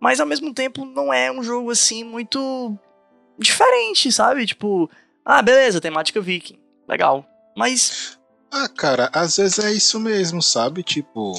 [0.00, 2.74] Mas ao mesmo tempo não é um jogo assim muito
[3.38, 4.46] diferente, sabe?
[4.46, 4.90] Tipo,
[5.22, 7.26] ah, beleza, temática viking, legal.
[7.54, 8.17] Mas
[8.50, 10.82] Ah, cara, às vezes é isso mesmo, sabe?
[10.82, 11.34] Tipo,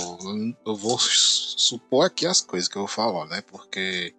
[0.65, 3.41] eu vou su- supor aqui as coisas que eu vou falar, né?
[3.41, 4.13] Porque,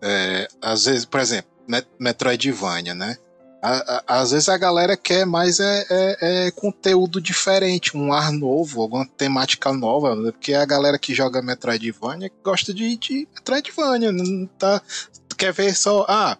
[0.00, 3.16] é, às vezes, por exemplo, Met- Metroidvania, né?
[4.08, 9.06] Às vezes a galera quer mais é, é- é conteúdo diferente, um ar novo, alguma
[9.06, 10.32] temática nova, né?
[10.32, 14.82] porque a galera que joga Metroidvania gosta de, de Metroidvania, não tá,
[15.38, 16.36] quer ver só, ah,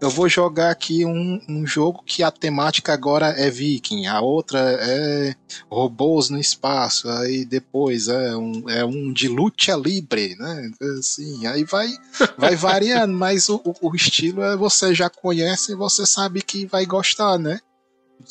[0.00, 4.58] eu vou jogar aqui um, um jogo que a temática agora é viking, a outra
[4.58, 5.34] é
[5.70, 10.70] robôs no espaço, aí depois é um, é um de luta livre, né?
[10.98, 11.88] Assim, aí vai,
[12.36, 16.86] vai variando, mas o, o- estilo é você já conhece e você sabe que vai
[16.86, 17.60] gostar, né?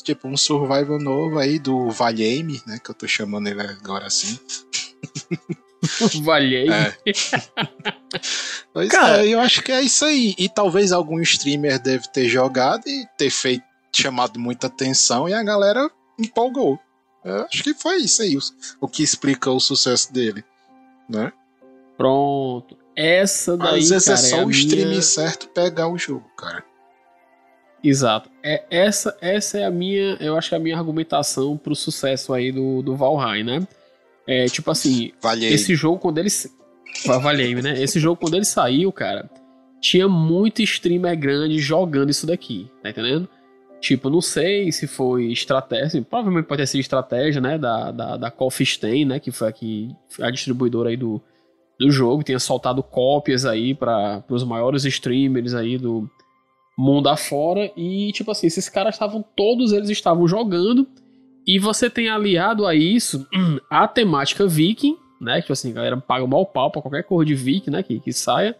[0.03, 2.79] Tipo um survival novo aí do Valheim, né?
[2.83, 4.37] Que eu tô chamando ele agora assim.
[6.23, 6.67] Valhei.
[6.69, 6.95] É.
[8.73, 10.35] Pois Cara- é, eu acho que é isso aí.
[10.37, 13.63] E talvez algum streamer deve ter jogado e ter feito
[13.95, 15.89] chamado muita atenção e a galera
[16.19, 16.79] empolgou.
[17.23, 18.39] Eu acho que foi isso aí, o,
[18.81, 20.43] o que explica o sucesso dele,
[21.09, 21.31] né?
[21.97, 22.77] Pronto.
[22.95, 26.29] Essa daí, Às vezes cara, é só a o stream minha- certo pegar o jogo,
[26.37, 26.63] cara.
[27.83, 28.29] Exato.
[28.43, 32.33] É, essa, essa é a minha, eu acho que é a minha argumentação pro sucesso
[32.33, 33.67] aí do, do Valheim, né?
[34.29, 35.51] É, tipo assim, Valhei.
[35.51, 36.29] esse jogo quando ele...
[37.19, 37.81] Valhei, né?
[37.81, 39.27] Esse jogo quando ele saiu, cara,
[39.81, 43.27] tinha muito streamer grande jogando isso daqui, tá entendendo?
[43.81, 48.17] Tipo, não sei se foi estratégia, assim, provavelmente pode ter sido estratégia, né, da, da,
[48.17, 51.19] da Coffee Stain, né, que foi aqui a distribuidora aí do,
[51.79, 56.07] do jogo, tinha soltado cópias aí para os maiores streamers aí do
[56.77, 60.87] mundo afora e tipo assim, esses caras estavam todos eles estavam jogando
[61.45, 63.27] e você tem aliado a isso
[63.69, 67.25] a temática viking, né, tipo assim, a galera paga o mau pau pra qualquer cor
[67.25, 68.55] de viking, né, que, que saia.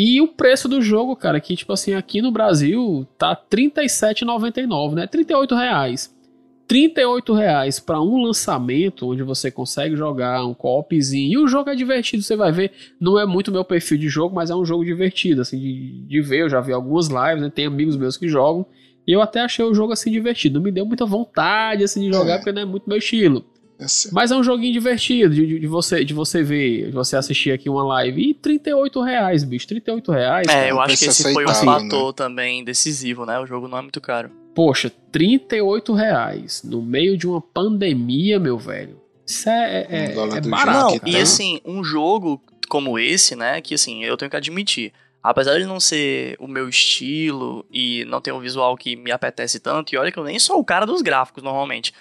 [0.00, 4.94] E o preço do jogo, cara, que tipo assim, aqui no Brasil tá R$ 37,99,
[4.94, 5.08] né?
[5.08, 6.16] 38 reais.
[6.68, 11.32] 38 reais para um lançamento onde você consegue jogar um copzinho.
[11.32, 12.70] E o jogo é divertido, você vai ver.
[13.00, 16.20] Não é muito meu perfil de jogo, mas é um jogo divertido, assim, de, de
[16.20, 16.42] ver.
[16.42, 17.50] Eu já vi algumas lives, né?
[17.52, 18.66] Tem amigos meus que jogam.
[19.08, 20.58] E eu até achei o jogo assim divertido.
[20.58, 22.36] Não me deu muita vontade assim de jogar, É.
[22.36, 23.42] porque não é muito meu estilo.
[23.80, 27.16] Esse- Mas é um joguinho divertido de, de- de você, de você ver, de você
[27.16, 28.20] assistir aqui uma live.
[28.30, 29.66] E 38 reais, bicho.
[29.68, 30.46] 38 reais.
[30.46, 30.66] cara.
[30.66, 33.38] é, eu acho que esse foi um aceitável, fator também decisivo, né?
[33.40, 34.30] O jogo não é muito caro.
[34.54, 39.00] Poxa, 38 reais no meio de uma pandemia, meu velho.
[39.24, 41.00] Isso é, é, Um dólar é barato.
[41.00, 41.22] que E cara.
[41.22, 44.92] assim, um jogo como esse, né, que assim, eu tenho que admitir,
[45.22, 49.58] apesar de não ser o meu estilo e não ter um visual que me apetece
[49.60, 51.92] tanto, e olha que eu nem sou o cara dos gráficos normalmente.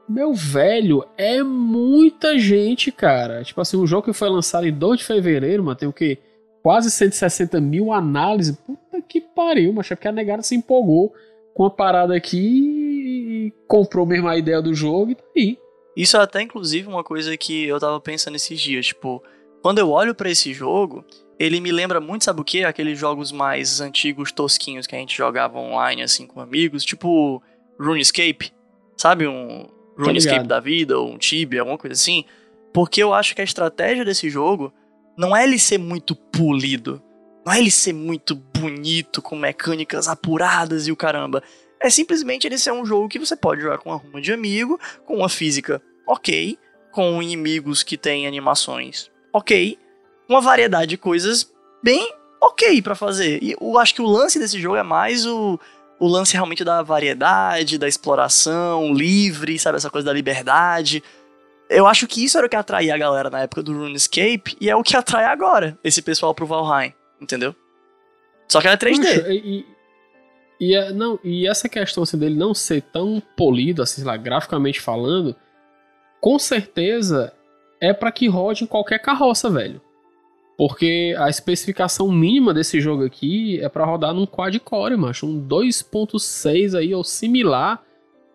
[0.09, 3.43] Meu velho, é muita gente, cara.
[3.43, 6.19] Tipo assim, um jogo que foi lançado em 2 de fevereiro, mano, tem o quê?
[6.63, 8.57] Quase 160 mil análises.
[8.57, 11.13] Puta que pariu, mas é porque a negada se empolgou
[11.55, 15.59] com a parada aqui e comprou mesmo a ideia do jogo e tá aí.
[15.97, 18.87] Isso é até, inclusive, uma coisa que eu tava pensando esses dias.
[18.87, 19.23] Tipo,
[19.63, 21.05] quando eu olho pra esse jogo,
[21.39, 22.65] ele me lembra muito, sabe o quê?
[22.65, 26.85] Aqueles jogos mais antigos, tosquinhos, que a gente jogava online, assim, com amigos.
[26.85, 27.41] Tipo,
[27.79, 28.53] RuneScape.
[28.97, 29.29] Sabe?
[29.29, 30.49] Um RuneScape ligado.
[30.49, 32.25] da vida, ou um Tibia, alguma coisa assim.
[32.73, 34.73] Porque eu acho que a estratégia desse jogo
[35.17, 37.01] não é ele ser muito polido.
[37.45, 41.43] Não é ele ser muito bonito, com mecânicas apuradas e o caramba.
[41.81, 44.81] É simplesmente ele ser um jogo que você pode jogar com uma ruma de amigo,
[45.05, 46.59] com uma física ok,
[46.91, 49.77] com inimigos que têm animações ok,
[50.29, 51.53] uma variedade de coisas
[51.83, 52.09] bem
[52.41, 53.43] ok pra fazer.
[53.43, 55.59] E eu acho que o lance desse jogo é mais o,
[55.99, 59.77] o lance realmente da variedade, da exploração livre, sabe?
[59.77, 61.03] Essa coisa da liberdade.
[61.69, 64.71] Eu acho que isso era o que atraía a galera na época do RuneScape e
[64.71, 66.95] é o que atrai agora esse pessoal pro Valheim,
[67.25, 67.55] entendeu?
[68.49, 68.99] Só que era 3D.
[68.99, 69.67] Macho, E,
[70.61, 74.17] e, é- não, e essa questão assim, dele não ser tão polido, assim, sei lá,
[74.17, 75.35] graficamente falando,
[76.21, 77.33] com certeza
[77.81, 79.81] é pra que rode em qualquer carroça, velho.
[80.57, 85.27] Porque a especificação mínima desse jogo aqui é pra rodar num quad-core, macho.
[85.27, 87.83] Um 2.6 aí, ou similar,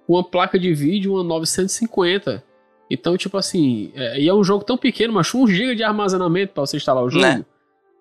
[0.08, 2.43] uma placa de vídeo, uma 950.
[2.91, 6.54] Então, tipo assim, é, e é um jogo tão pequeno, macho, 1 GB de armazenamento
[6.54, 7.23] pra você instalar o jogo.
[7.23, 7.45] Né?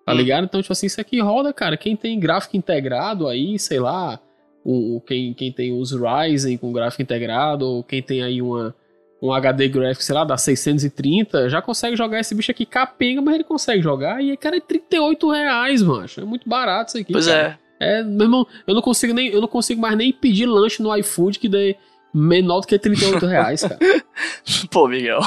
[0.09, 0.17] Tá Hum.
[0.17, 0.43] ligado?
[0.45, 1.77] Então, tipo assim, isso aqui roda, cara.
[1.77, 4.19] Quem tem gráfico integrado aí, sei lá,
[4.65, 8.73] o, o- quem, quem tem os Ryzen com gráfico integrado, ou quem tem aí uma,
[9.21, 13.35] um HD Graphics, sei lá, da 630, já consegue jogar esse bicho aqui capenga, mas
[13.35, 14.23] ele consegue jogar.
[14.23, 16.21] E, cara, é 38 reais, mancho.
[16.21, 17.13] É muito barato isso aqui.
[17.13, 17.59] Pois cara.
[17.81, 17.99] é.
[17.99, 20.93] É, meu irmão, eu não consigo nem, eu não consigo mais nem pedir lanche no
[20.97, 21.77] iFood que dê
[22.13, 23.77] menor do que 38 reais, cara.
[24.71, 25.21] Pô, Miguel.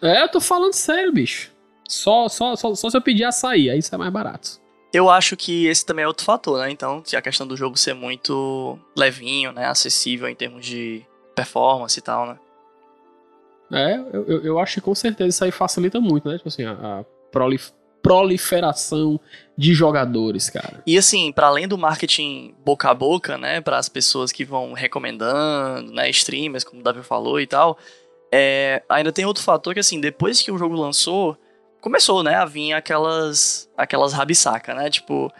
[0.00, 1.50] É, eu tô falando sério, bicho.
[1.88, 4.60] Só, só, só, só se eu pedir açaí, aí isso é mais barato.
[4.92, 6.70] Eu acho que esse também é outro fator, né?
[6.70, 9.66] Então, a questão do jogo ser muito levinho, né?
[9.66, 12.38] Acessível em termos de performance e tal, né?
[13.72, 16.36] É, eu, eu, eu acho que com certeza isso aí facilita muito, né?
[16.36, 19.18] Tipo assim, a, a prolif- proliferação
[19.56, 20.82] de jogadores, cara.
[20.86, 24.74] E assim, para além do marketing boca a boca, né, para as pessoas que vão
[24.74, 27.78] recomendando, né, streamers, como o Davi falou e tal,
[28.30, 31.36] é, ainda tem outro fator que assim, depois que o jogo lançou,
[31.84, 34.88] começou, né, a vir aquelas aquelas rabisaca, né?
[34.88, 35.30] Tipo,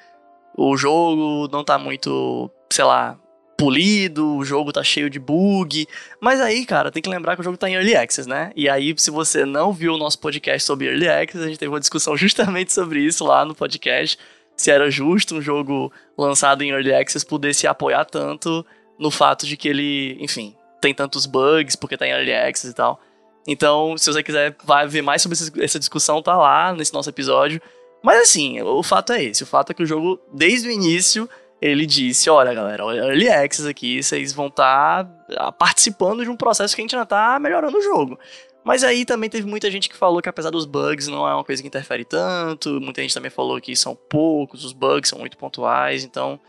[0.55, 3.19] o jogo não tá muito, sei lá,
[3.57, 5.87] polido, o jogo tá cheio de bug.
[6.21, 8.53] Mas aí, cara, tem que lembrar que o jogo tá em Early Access, né?
[8.55, 11.73] E aí, se você não viu o nosso podcast sobre Early Access, a gente teve
[11.73, 14.19] uma discussão justamente sobre isso lá no podcast.
[14.55, 18.65] Se era justo um jogo lançado em Early Access poder se apoiar tanto
[18.99, 22.75] no fato de que ele, enfim, tem tantos bugs porque tá em Early Access e
[22.75, 23.01] tal.
[23.47, 27.61] Então, se você quiser vai ver mais sobre essa discussão, tá lá nesse nosso episódio.
[28.03, 29.43] Mas assim, o fato é esse.
[29.43, 31.29] O fato é que o jogo, desde o início,
[31.61, 36.75] ele disse: olha, galera, Early Access aqui, vocês vão estar tá participando de um processo
[36.75, 38.19] que a gente ainda tá melhorando o jogo.
[38.65, 41.45] Mas aí também teve muita gente que falou que apesar dos bugs não é uma
[41.45, 42.81] coisa que interfere tanto.
[42.81, 46.03] Muita gente também falou que são poucos, os bugs são muito pontuais.
[46.03, 46.41] Então,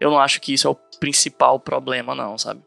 [0.00, 2.60] eu não acho que isso é o principal problema, não, sabe?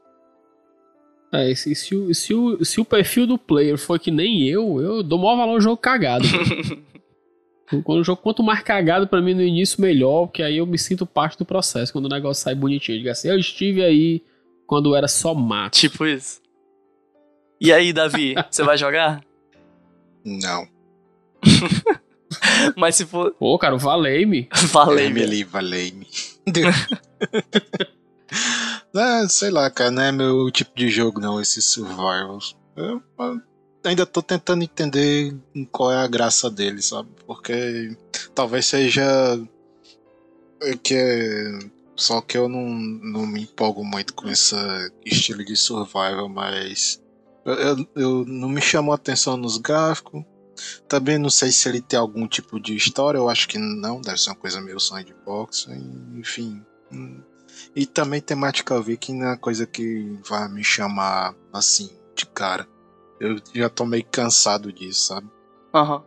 [1.32, 4.82] É, se, se, o, se, o, se o perfil do player for que nem eu,
[4.82, 6.26] eu dou maior valor ao jogo cagado.
[7.84, 10.78] Quando o jogo, quanto mais cagado para mim no início, melhor, porque aí eu me
[10.78, 11.92] sinto parte do processo.
[11.92, 12.96] Quando o negócio sai bonitinho.
[12.96, 14.24] Eu digo assim, eu estive aí
[14.66, 15.78] quando era só mato.
[15.78, 16.42] Tipo isso.
[17.60, 19.22] E aí, Davi, você vai jogar?
[20.24, 20.66] Não.
[22.78, 23.32] Mas se for.
[23.32, 24.48] Pô, cara, valei-me.
[24.72, 25.44] Valei-me.
[25.44, 26.08] Valei-me.
[29.00, 32.56] É, sei lá, cara, não é meu tipo de jogo, não, esses survivals.
[32.76, 33.42] Eu, eu
[33.84, 35.36] ainda tô tentando entender
[35.72, 37.10] qual é a graça dele, sabe?
[37.26, 37.96] Porque
[38.34, 39.40] talvez seja
[40.84, 41.60] que é
[41.98, 44.56] só que eu não, não me empolgo muito com esse
[45.04, 47.02] estilo de survival, mas
[47.44, 50.24] eu, eu, eu não me chamou atenção nos gráficos.
[50.88, 54.20] Também não sei se ele tem algum tipo de história, eu acho que não, deve
[54.20, 55.68] ser uma coisa meio sandbox,
[56.16, 56.64] enfim.
[57.78, 62.68] E também temática viking não é uma coisa que vai me chamar assim, de cara.
[63.20, 65.28] Eu já tô meio cansado disso, sabe?
[65.72, 65.98] Aham.
[65.98, 66.04] Uhum.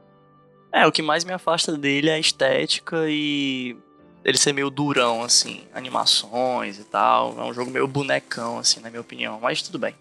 [0.72, 3.76] É, o que mais me afasta dele é a estética e
[4.24, 7.38] ele ser meio durão, assim, animações e tal.
[7.38, 9.94] É um jogo meio bonecão, assim, na minha opinião, mas tudo bem.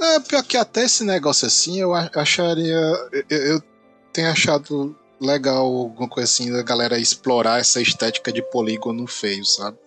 [0.00, 2.80] É, pior que até esse negócio assim, eu acharia.
[3.30, 3.62] Eu, eu
[4.12, 9.83] tenho achado legal alguma coisa assim da galera explorar essa estética de polígono feio, sabe?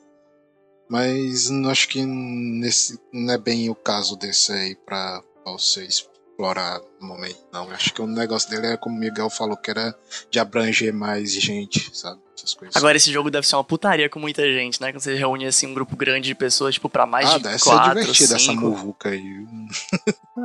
[0.89, 6.07] Mas não acho que nesse, não é bem o caso desse aí pra, pra vocês
[6.37, 7.69] explorar no momento, não.
[7.71, 9.95] Acho que o negócio dele é, como o Miguel falou, que era
[10.29, 12.21] de abranger mais gente, sabe?
[12.37, 12.75] Essas coisas.
[12.75, 14.91] Agora, esse jogo deve ser uma putaria com muita gente, né?
[14.91, 17.59] Quando você reúne, assim, um grupo grande de pessoas, tipo, pra mais ah, de deve
[17.59, 18.51] quatro, ser divertido cinco.
[18.51, 19.47] essa muvuca aí.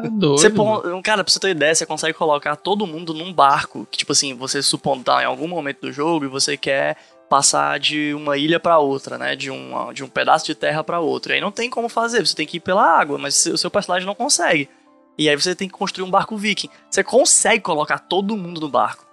[0.02, 0.38] É doido.
[0.38, 3.86] Você pô, cara, pra você ter ideia, você consegue colocar todo mundo num barco.
[3.90, 6.96] Que, tipo assim, você supondo tá em algum momento do jogo e você quer
[7.32, 9.34] passar de uma ilha para outra, né?
[9.34, 11.32] De um, de um pedaço de terra para outro.
[11.32, 13.70] E aí não tem como fazer, você tem que ir pela água, mas o seu
[13.70, 14.68] personagem não consegue.
[15.16, 16.68] E aí você tem que construir um barco viking.
[16.90, 19.06] Você consegue colocar todo mundo no barco.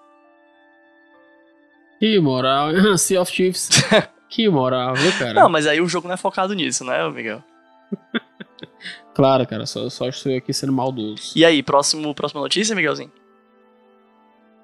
[1.98, 3.70] Que moral, Sea of Chiefs.
[4.28, 5.36] que moral, viu, cara?
[5.36, 7.42] Não, mas aí o jogo não é focado nisso, né, Miguel?
[9.16, 11.32] claro, cara, só, só estou aqui sendo maldoso.
[11.38, 13.14] E aí, próximo, próxima notícia, Miguelzinho?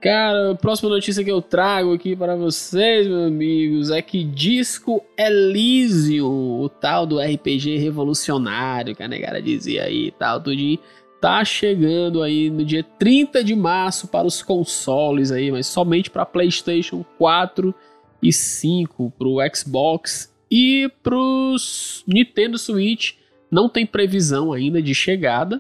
[0.06, 5.04] Cara, a próxima notícia que eu trago aqui para vocês, meus amigos, é que Disco
[5.18, 10.78] Elysium, o tal do RPG revolucionário que a negara dizia aí e tal, tudinho,
[11.20, 16.24] tá chegando aí no dia 30 de março para os consoles aí, mas somente para
[16.24, 17.74] PlayStation 4
[18.22, 23.14] e 5, para o Xbox e para os Nintendo Switch.
[23.50, 25.60] Não tem previsão ainda de chegada,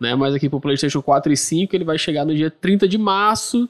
[0.00, 0.14] né?
[0.14, 2.98] Mas aqui para o PlayStation 4 e 5 ele vai chegar no dia 30 de
[2.98, 3.68] março.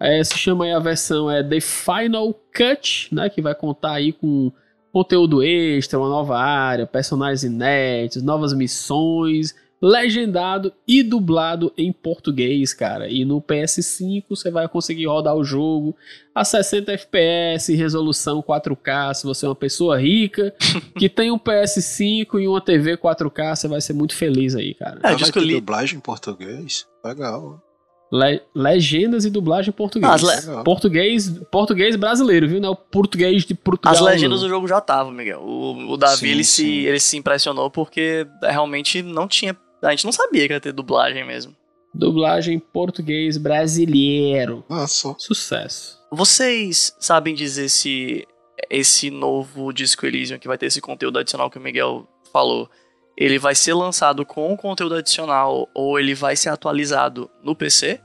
[0.00, 3.28] É, se chama aí a versão é The Final Cut, né?
[3.28, 4.52] Que vai contar aí com
[4.92, 13.08] conteúdo extra, uma nova área, personagens inéditos, novas missões legendado e dublado em português, cara.
[13.08, 15.94] E no PS5 você vai conseguir rodar o jogo
[16.34, 19.14] a 60 FPS, resolução 4K.
[19.14, 20.54] Se você é uma pessoa rica
[20.98, 25.00] que tem um PS5 e uma TV 4K, você vai ser muito feliz aí, cara.
[25.02, 25.54] É, eu li...
[25.54, 26.86] dublagem em português?
[27.04, 27.62] Legal.
[28.10, 30.22] Le legendas e dublagem em português.
[30.22, 30.62] Le...
[30.62, 32.60] Português, português brasileiro, viu?
[32.60, 33.94] Não é o português de Portugal.
[33.94, 34.46] As legendas não.
[34.46, 35.40] do jogo já estavam, Miguel.
[35.40, 36.62] O, o Davi sim, ele, sim.
[36.62, 40.72] Se, ele se impressionou porque realmente não tinha a gente não sabia que ia ter
[40.72, 41.54] dublagem mesmo.
[41.94, 44.64] Dublagem português brasileiro.
[44.68, 45.14] Nossa.
[45.18, 45.98] Sucesso.
[46.10, 48.26] Vocês sabem dizer se
[48.70, 52.68] esse novo disco Elysium que vai ter esse conteúdo adicional que o Miguel falou,
[53.16, 58.00] ele vai ser lançado com o conteúdo adicional ou ele vai ser atualizado no PC?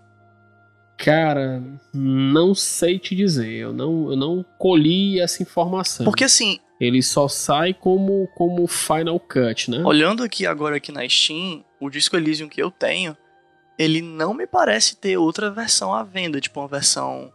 [0.97, 1.61] Cara,
[1.93, 3.51] não sei te dizer.
[3.51, 6.05] Eu não, eu não colhi essa informação.
[6.05, 9.83] Porque assim, ele só sai como, como Final Cut, né?
[9.85, 13.15] Olhando aqui agora aqui na Steam, o Disco Elysium que eu tenho,
[13.77, 17.31] ele não me parece ter outra versão à venda, tipo uma versão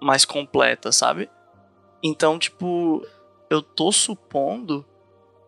[0.00, 1.30] mais completa, sabe?
[2.02, 3.06] Então, tipo,
[3.48, 4.84] eu tô supondo.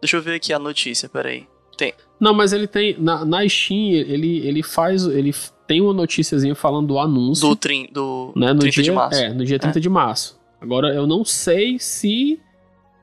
[0.01, 1.49] Deixa eu ver aqui a notícia, peraí.
[1.76, 1.93] Tem.
[2.20, 2.97] Não, mas ele tem.
[3.01, 5.05] Na, na Steam, ele, ele faz.
[5.07, 5.35] Ele
[5.66, 7.49] tem uma noticiazinha falando do anúncio.
[7.49, 9.20] Do, trin, do né, no 30 dia, de março.
[9.20, 9.82] É, no dia 30 é.
[9.82, 10.41] de março.
[10.61, 12.41] Agora, eu não sei se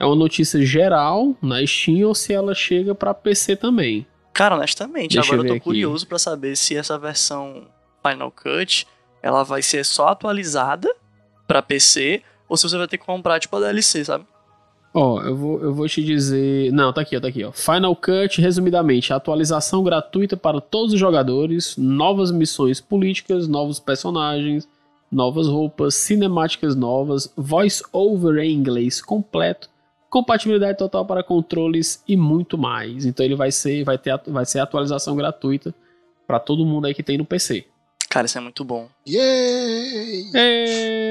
[0.01, 4.03] é uma notícia geral na Steam ou se ela chega para PC também.
[4.33, 5.63] Cara, honestamente, Deixa agora eu tô aqui.
[5.63, 7.67] curioso para saber se essa versão
[8.03, 8.87] Final Cut
[9.21, 10.91] ela vai ser só atualizada
[11.47, 14.25] para PC ou se você vai ter que comprar, tipo, a DLC, sabe?
[14.91, 16.71] Ó, oh, eu vou, eu vou te dizer.
[16.73, 17.51] Não, tá aqui, tá aqui, ó.
[17.51, 24.67] Final Cut, resumidamente, atualização gratuita para todos os jogadores, novas missões políticas, novos personagens,
[25.11, 29.69] novas roupas, cinemáticas novas, voice over em inglês completo,
[30.11, 33.05] compatibilidade total para controles e muito mais.
[33.05, 35.73] Então ele vai ser, vai ter, vai ser atualização gratuita
[36.27, 37.65] para todo mundo aí que tem no PC.
[38.09, 38.89] Cara, isso é muito bom.
[39.07, 40.25] Yay!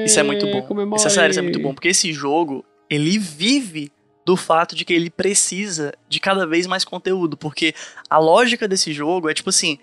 [0.05, 0.61] Isso é muito bom.
[0.61, 0.99] Comemore.
[0.99, 1.73] Isso é sério, isso é muito bom.
[1.73, 3.91] Porque esse jogo, ele vive
[4.23, 7.35] do fato de que ele precisa de cada vez mais conteúdo.
[7.35, 7.73] Porque
[8.07, 9.79] a lógica desse jogo é tipo assim: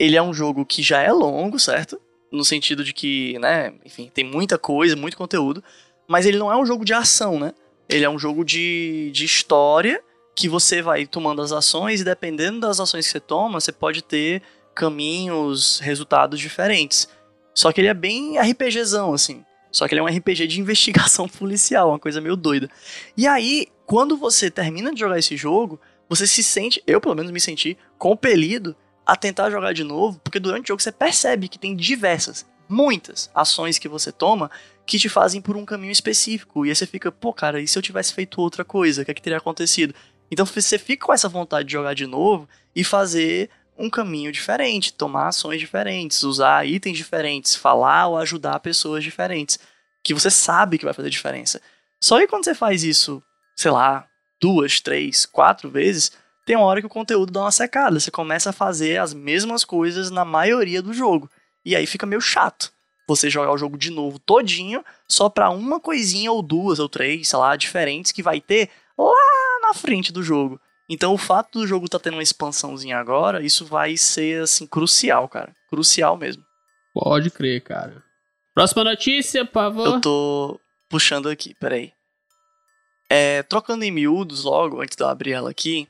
[0.00, 2.00] ele é um jogo que já é longo, certo?
[2.32, 5.62] No sentido de que, né, enfim, tem muita coisa, muito conteúdo.
[6.08, 7.52] Mas ele não é um jogo de ação, né?
[7.88, 10.02] Ele é um jogo de, de história
[10.34, 14.02] que você vai tomando as ações e dependendo das ações que você toma, você pode
[14.02, 14.42] ter
[14.74, 17.08] caminhos, resultados diferentes.
[17.54, 19.44] Só que ele é bem RPGzão, assim.
[19.70, 22.70] Só que ele é um RPG de investigação policial, uma coisa meio doida.
[23.16, 27.30] E aí, quando você termina de jogar esse jogo, você se sente, eu pelo menos
[27.30, 31.58] me senti, compelido a tentar jogar de novo, porque durante o jogo você percebe que
[31.58, 34.50] tem diversas, muitas ações que você toma
[34.86, 36.66] que te fazem por um caminho específico.
[36.66, 39.02] E aí você fica, pô, cara, e se eu tivesse feito outra coisa?
[39.02, 39.94] O que, é que teria acontecido?
[40.30, 44.92] Então você fica com essa vontade de jogar de novo e fazer um caminho diferente,
[44.92, 49.58] tomar ações diferentes, usar itens diferentes, falar ou ajudar pessoas diferentes,
[50.02, 51.60] que você sabe que vai fazer diferença.
[52.00, 53.22] Só que quando você faz isso,
[53.56, 54.06] sei lá,
[54.40, 56.12] duas, três, quatro vezes,
[56.44, 57.98] tem uma hora que o conteúdo dá uma secada.
[58.00, 61.30] Você começa a fazer as mesmas coisas na maioria do jogo.
[61.64, 62.72] E aí fica meio chato
[63.06, 67.28] você jogar o jogo de novo todinho, só pra uma coisinha ou duas ou três,
[67.28, 70.60] sei lá, diferentes que vai ter lá na frente do jogo.
[70.88, 75.28] Então o fato do jogo tá tendo uma expansãozinha agora, isso vai ser assim crucial,
[75.28, 75.54] cara.
[75.68, 76.44] Crucial mesmo.
[76.94, 78.02] Pode crer, cara.
[78.54, 79.86] Próxima notícia, por favor.
[79.86, 81.92] Eu tô puxando aqui, peraí.
[83.08, 85.88] É, trocando em miúdos logo, antes de eu abrir ela aqui.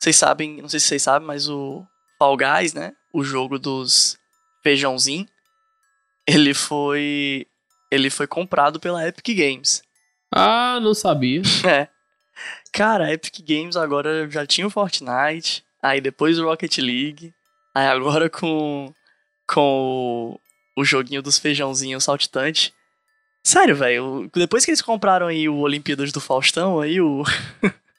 [0.00, 1.86] Vocês sabem, não sei se vocês sabem, mas o
[2.18, 2.92] Fall Guys, né?
[3.12, 4.18] O jogo dos
[4.62, 5.26] feijãozinho,
[6.26, 7.46] ele foi
[7.90, 9.82] ele foi comprado pela Epic Games.
[10.34, 11.42] Ah, não sabia.
[11.68, 11.88] É.
[12.72, 17.32] Cara, a Epic Games agora já tinha o Fortnite, aí depois o Rocket League,
[17.74, 18.92] aí agora com,
[19.46, 20.40] com
[20.74, 22.74] o, o joguinho dos feijãozinhos saltitante.
[23.44, 27.22] Sério, velho, depois que eles compraram aí o Olimpíadas do Faustão, aí o.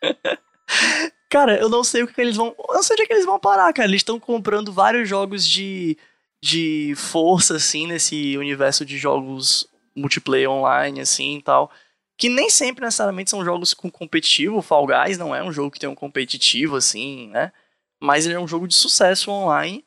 [1.30, 2.56] cara, eu não sei o que, que eles vão.
[2.68, 3.88] Eu não sei onde é que eles vão parar, cara.
[3.88, 5.96] Eles estão comprando vários jogos de,
[6.44, 11.72] de força, assim, nesse universo de jogos multiplayer online, assim e tal
[12.18, 14.62] que nem sempre necessariamente são jogos com competitivo.
[14.62, 17.52] Fall Guys não é um jogo que tem um competitivo, assim, né?
[18.00, 19.84] Mas ele é um jogo de sucesso online.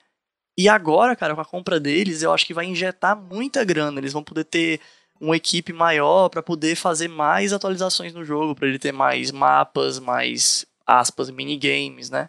[0.58, 4.00] E agora, cara, com a compra deles, eu acho que vai injetar muita grana.
[4.00, 4.80] Eles vão poder ter
[5.20, 9.98] uma equipe maior para poder fazer mais atualizações no jogo, para ele ter mais mapas,
[9.98, 12.28] mais aspas, minigames, né?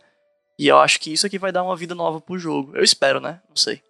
[0.59, 2.75] E eu acho que isso aqui vai dar uma vida nova pro jogo.
[2.75, 3.41] Eu espero, né?
[3.47, 3.81] Não sei.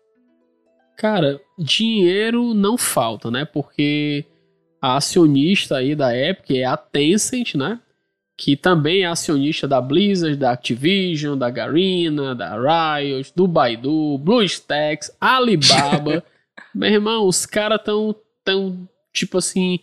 [0.98, 3.46] Cara, dinheiro não falta, né?
[3.46, 4.26] Porque
[4.82, 7.80] a acionista aí da Epic é a Tencent, né?
[8.36, 12.56] Que também é acionista da Blizzard, da Activision, da Garena, da
[12.98, 16.24] Riot, do Baidu, BlueStacks, Alibaba.
[16.74, 19.80] Meu irmão, os caras tão, tão, tipo assim,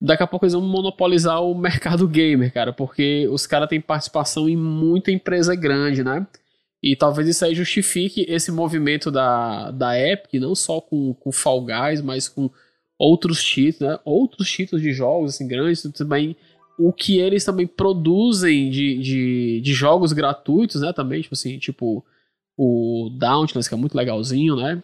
[0.00, 4.48] daqui a pouco eles vão monopolizar o mercado gamer, cara, porque os caras têm participação
[4.48, 6.26] em muita empresa grande, né?
[6.82, 11.64] E talvez isso aí justifique esse movimento da, da Epic, não só com, com Fall
[11.64, 12.50] Guys, mas com
[12.98, 14.00] outros títulos, né?
[14.04, 16.36] outros títulos de jogos assim, grandes, também
[16.78, 20.92] o que eles também produzem de, de, de jogos gratuitos, né?
[20.94, 22.02] Também, tipo assim, tipo
[22.56, 24.82] o Dauntless, que é muito legalzinho, né?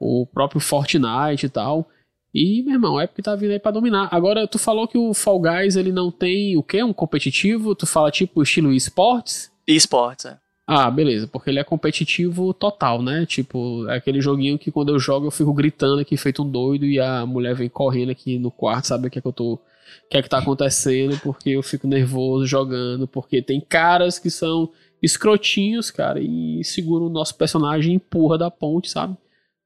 [0.00, 1.88] O próprio Fortnite e tal.
[2.34, 4.08] E, meu irmão, é porque tá vindo aí pra dominar.
[4.10, 6.82] Agora, tu falou que o Fall Guys, ele não tem o quê?
[6.82, 7.74] Um competitivo?
[7.74, 9.52] Tu fala tipo estilo esportes?
[9.66, 10.41] Esportes, é.
[10.66, 13.26] Ah, beleza, porque ele é competitivo total, né?
[13.26, 16.86] Tipo, é aquele joguinho que quando eu jogo eu fico gritando aqui feito um doido
[16.86, 19.54] e a mulher vem correndo aqui no quarto, sabe o que é que eu tô.
[19.54, 19.60] O
[20.08, 24.70] que é que tá acontecendo, porque eu fico nervoso jogando, porque tem caras que são
[25.02, 29.16] escrotinhos, cara, e seguram o nosso personagem e empurra da ponte, sabe?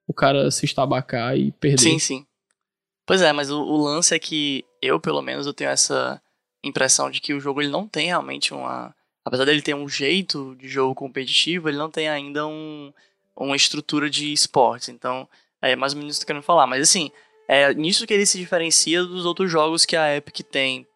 [0.09, 1.79] O cara se estabacar e perder.
[1.79, 2.27] Sim, sim.
[3.07, 6.21] Pois é, mas o, o lance é que eu, pelo menos, eu tenho essa
[6.65, 8.96] impressão de que o jogo ele não tem realmente uma
[9.27, 12.93] apesar dele ter um jeito de jogo competitivo, ele não tem ainda um,
[13.37, 14.89] uma estrutura de esportes.
[14.89, 15.29] Então,
[15.61, 16.65] é mais ou menos isso que eu tô querendo falar.
[16.69, 17.11] Mas assim,
[17.49, 20.87] é nisso que ele se diferencia dos outros jogos que a Epic tem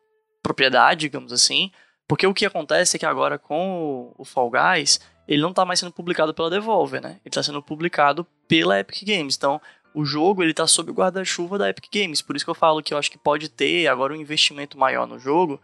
[0.41, 1.73] propriedade, digamos assim.
[2.07, 5.81] Porque o que acontece é que agora com o Fall Guys, ele não está mais
[5.81, 7.11] sendo publicado pela Devolver, né?
[7.11, 9.37] Ele está sendo publicado pela Epic Games.
[9.37, 9.61] Então,
[9.93, 12.23] o jogo ele tá sob o guarda-chuva da Epic Games.
[12.23, 15.05] Por isso que eu falo que eu acho que pode ter agora um investimento maior
[15.05, 15.61] no jogo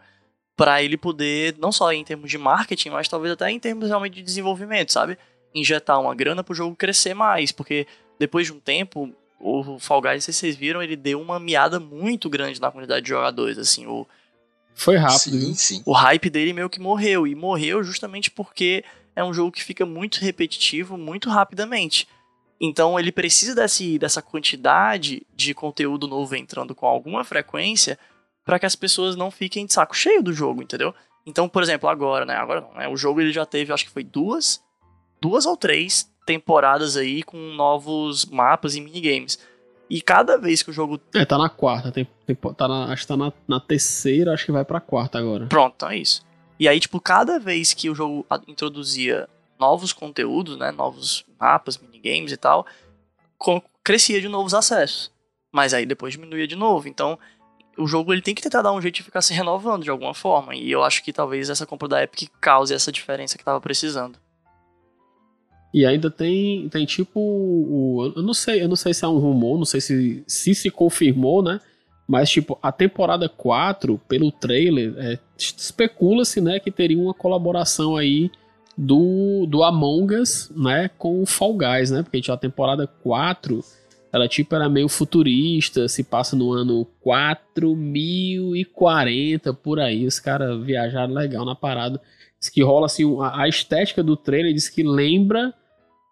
[0.57, 4.15] para ele poder, não só em termos de marketing, mas talvez até em termos realmente
[4.15, 5.15] de desenvolvimento, sabe?
[5.53, 7.85] Injetar uma grana pro jogo crescer mais, porque
[8.17, 12.27] depois de um tempo, o Fall Guys, se vocês viram, ele deu uma miada muito
[12.27, 14.07] grande na comunidade de jogadores, assim, o...
[14.73, 15.83] Foi rápido, sim, sim.
[15.85, 18.83] O hype dele meio que morreu, e morreu justamente porque
[19.15, 22.07] é um jogo que fica muito repetitivo muito rapidamente.
[22.59, 27.97] Então ele precisa desse, dessa quantidade de conteúdo novo entrando com alguma frequência
[28.47, 30.95] para que as pessoas não fiquem de saco cheio do jogo, entendeu?
[31.25, 32.33] Então, por exemplo, agora, né?
[32.33, 32.87] Agora não, né?
[32.87, 34.63] O jogo ele já teve, acho que foi duas,
[35.19, 39.37] duas ou três temporadas aí com novos mapas e minigames.
[39.89, 40.97] E cada vez que o jogo.
[41.13, 41.91] É, tá na quarta.
[41.91, 45.19] Tem, tem, tá na, acho que tá na, na terceira, acho que vai pra quarta
[45.19, 45.47] agora.
[45.47, 46.25] Pronto, então é isso.
[46.57, 49.27] E aí, tipo, cada vez que o jogo introduzia
[49.59, 50.71] novos conteúdos, né?
[50.71, 52.65] Novos mapas, minigames e tal,
[53.83, 55.11] crescia de novos acessos.
[55.51, 56.87] Mas aí depois diminuía de novo.
[56.87, 57.19] Então,
[57.77, 60.13] o jogo ele tem que tentar dar um jeito de ficar se renovando de alguma
[60.13, 60.55] forma.
[60.55, 64.17] E eu acho que talvez essa compra da Epic cause essa diferença que tava precisando.
[65.73, 69.19] E ainda tem, tem tipo o, eu não sei, eu não sei se é um
[69.19, 71.59] rumor, não sei se se, se confirmou, né?
[72.07, 78.31] Mas tipo, a temporada 4, pelo trailer, é, especula-se, né, que teria uma colaboração aí
[78.77, 82.03] do, do Among Us, né, com o Fall Guys, né?
[82.03, 83.61] Porque a temporada 4
[84.17, 90.05] ela tipo era meio futurista, se passa no ano 4040 por aí.
[90.05, 92.01] Os caras viajaram legal na parada.
[92.39, 95.53] Diz que rola assim, a, estética do trailer diz que lembra,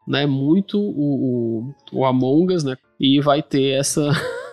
[0.08, 2.78] né, muito o, o, o Among Us, né?
[3.00, 4.10] E vai ter essa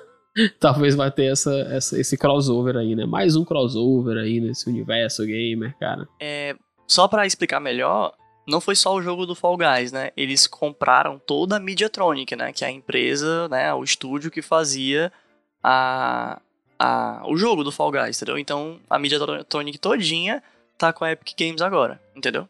[0.59, 3.07] talvez vai ter essa, essa, esse crossover aí, né?
[3.07, 6.09] Mais um crossover aí nesse universo gamer, cara.
[6.21, 8.13] É, só para explicar melhor,
[8.47, 10.11] não foi só o jogo do Fall Guys, né?
[10.16, 12.53] Eles compraram toda a Mediatronic, né?
[12.53, 13.72] Que é a empresa, né?
[13.74, 15.12] O estúdio que fazia
[15.62, 16.40] a,
[16.78, 18.38] a, o jogo do Fall Guys, entendeu?
[18.38, 20.43] Então a Mediatronic todinha
[20.76, 22.49] tá com a Epic Games agora, entendeu?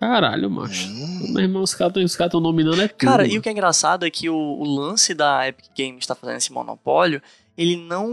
[0.00, 0.88] Caralho, macho.
[0.88, 1.32] Hum.
[1.32, 3.08] Meu irmão, os caras estão nominando é tudo.
[3.08, 6.14] Cara, e o que é engraçado é que o, o lance da Epic Games tá
[6.14, 7.20] fazendo esse monopólio,
[7.56, 8.06] ele não.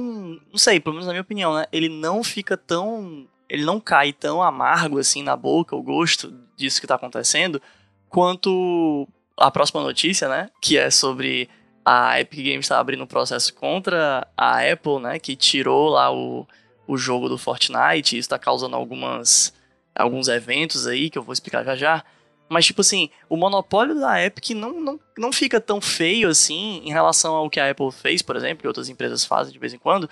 [0.52, 1.66] Não sei, pelo menos na minha opinião, né?
[1.72, 6.82] Ele não fica tão ele não cai tão amargo assim na boca, o gosto disso
[6.82, 7.62] que tá acontecendo,
[8.10, 10.50] quanto a próxima notícia, né?
[10.62, 11.50] Que é sobre
[11.84, 15.20] a Epic Games estar tá abrindo um processo contra a Apple, né?
[15.20, 16.48] Que tirou lá o,
[16.88, 18.18] o jogo do Fortnite.
[18.18, 19.54] Isso tá causando algumas,
[19.94, 22.04] alguns eventos aí que eu vou explicar já já.
[22.48, 26.92] Mas, tipo assim, o monopólio da Epic não, não, não fica tão feio assim em
[26.92, 29.80] relação ao que a Apple fez, por exemplo, e outras empresas fazem de vez em
[29.80, 30.10] quando.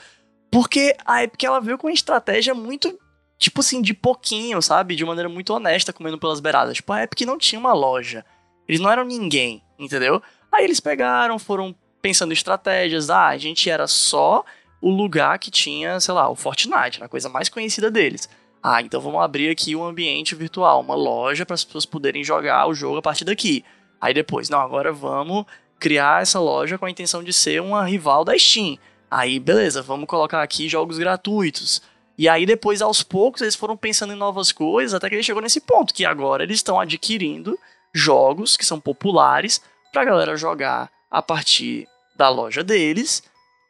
[0.52, 3.00] Porque a Epic ela veio com uma estratégia muito
[3.44, 4.96] tipo assim, de pouquinho, sabe?
[4.96, 6.76] De maneira muito honesta, comendo pelas beiradas.
[6.76, 8.26] Tipo, a Epic não tinha uma loja.
[8.68, 10.22] Eles não eram ninguém, entendeu?
[10.52, 13.10] Aí eles pegaram, foram pensando em estratégias.
[13.10, 14.46] Ah, a gente era só
[14.82, 18.30] o lugar que tinha, sei lá, o Fortnite, a coisa mais conhecida deles.
[18.62, 22.68] Ah, então vamos abrir aqui um ambiente virtual, uma loja para as pessoas poderem jogar
[22.68, 23.66] o jogo a partir daqui.
[24.00, 25.46] Aí depois, não, agora vamos
[25.80, 28.78] criar essa loja com a intenção de ser uma rival da Steam.
[29.12, 31.82] Aí, beleza, vamos colocar aqui jogos gratuitos.
[32.18, 35.42] E aí depois, aos poucos, eles foram pensando em novas coisas, até que ele chegou
[35.42, 37.58] nesse ponto, que agora eles estão adquirindo
[37.94, 39.62] jogos que são populares
[39.92, 43.24] pra galera jogar a partir da loja deles.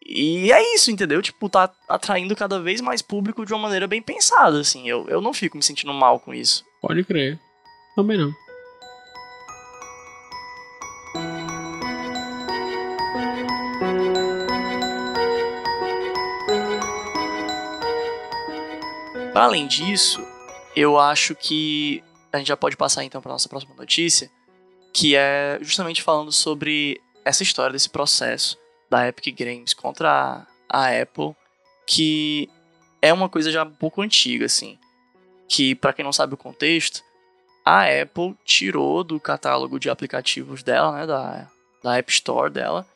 [0.05, 1.21] E é isso, entendeu?
[1.21, 4.87] Tipo, tá atraindo cada vez mais público de uma maneira bem pensada, assim.
[4.87, 6.65] Eu, eu não fico me sentindo mal com isso.
[6.81, 7.39] Pode crer.
[7.95, 8.33] Também não.
[19.43, 20.25] Além disso,
[20.73, 24.31] eu acho que a gente já pode passar então para nossa próxima notícia,
[24.93, 28.57] que é justamente falando sobre essa história desse processo
[28.89, 31.35] da Epic Games contra a, a Apple,
[31.85, 32.49] que
[33.01, 34.79] é uma coisa já um pouco antiga assim,
[35.49, 37.03] que para quem não sabe o contexto,
[37.65, 41.51] a Apple tirou do catálogo de aplicativos dela, né, da,
[41.83, 42.87] da App Store dela,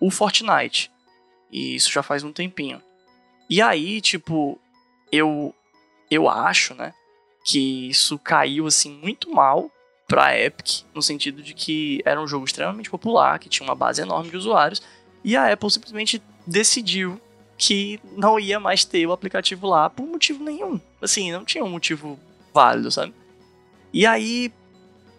[0.00, 0.90] o Fortnite.
[1.48, 2.82] E isso já faz um tempinho.
[3.48, 4.58] E aí, tipo,
[5.12, 5.54] eu
[6.14, 6.92] eu acho, né,
[7.44, 9.70] que isso caiu assim muito mal
[10.06, 14.02] para Epic, no sentido de que era um jogo extremamente popular, que tinha uma base
[14.02, 14.82] enorme de usuários,
[15.24, 17.20] e a Apple simplesmente decidiu
[17.56, 20.80] que não ia mais ter o aplicativo lá por motivo nenhum.
[21.00, 22.18] Assim, não tinha um motivo
[22.52, 23.14] válido, sabe?
[23.92, 24.52] E aí,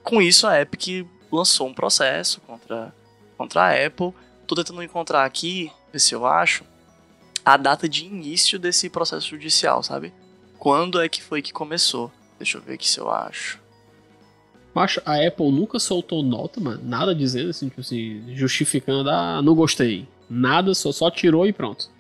[0.04, 2.94] com isso, a Epic lançou um processo contra,
[3.38, 4.14] contra a Apple.
[4.46, 6.66] Tô tentando encontrar aqui, ver se eu acho,
[7.46, 10.14] a data de início desse processo judicial, sabe?
[10.64, 12.09] Quando é que foi que começou.
[12.39, 13.59] Deixa eu ver aqui se eu acho.
[14.74, 16.80] Mas a Apple nunca soltou nota, mano.
[16.82, 20.07] Nada dizendo assim, tipo assim, justificando, ah, não gostei.
[20.30, 21.91] Nada, só, só tirou e pronto.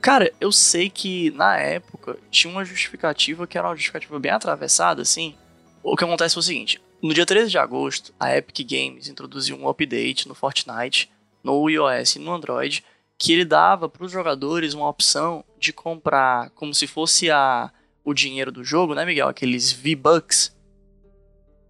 [0.00, 5.02] Cara, eu sei que na época tinha uma justificativa que era uma justificativa bem atravessada,
[5.02, 5.34] assim.
[5.82, 9.54] O que acontece foi o seguinte: no dia 13 de agosto, a Epic Games introduziu
[9.54, 11.10] um update no Fortnite,
[11.44, 12.82] no iOS e no Android,
[13.18, 17.70] que ele dava para os jogadores uma opção de comprar como se fosse a,
[18.08, 19.28] o dinheiro do jogo, né, Miguel?
[19.28, 20.56] Aqueles V-Bucks,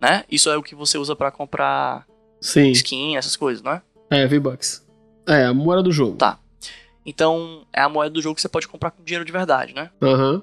[0.01, 0.25] né?
[0.31, 2.07] Isso é o que você usa para comprar
[2.41, 2.71] Sim.
[2.71, 3.83] skin, essas coisas, não é?
[4.11, 4.87] É, V-Bucks.
[5.27, 6.17] É, a moeda do jogo.
[6.17, 6.39] Tá.
[7.05, 9.91] Então, é a moeda do jogo que você pode comprar com dinheiro de verdade, né?
[10.01, 10.43] Aham.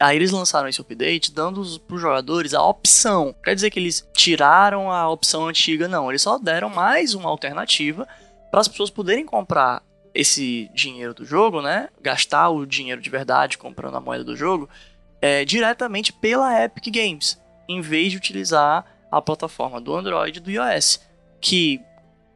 [0.00, 3.34] Aí eles lançaram esse update dando para os jogadores a opção.
[3.44, 6.10] Quer dizer que eles tiraram a opção antiga, não.
[6.10, 8.08] Eles só deram mais uma alternativa
[8.50, 9.82] para as pessoas poderem comprar
[10.14, 11.88] esse dinheiro do jogo, né?
[12.00, 14.68] Gastar o dinheiro de verdade comprando a moeda do jogo
[15.20, 20.50] é, diretamente pela Epic Games, em vez de utilizar a plataforma do Android e do
[20.50, 21.00] iOS.
[21.40, 21.80] Que,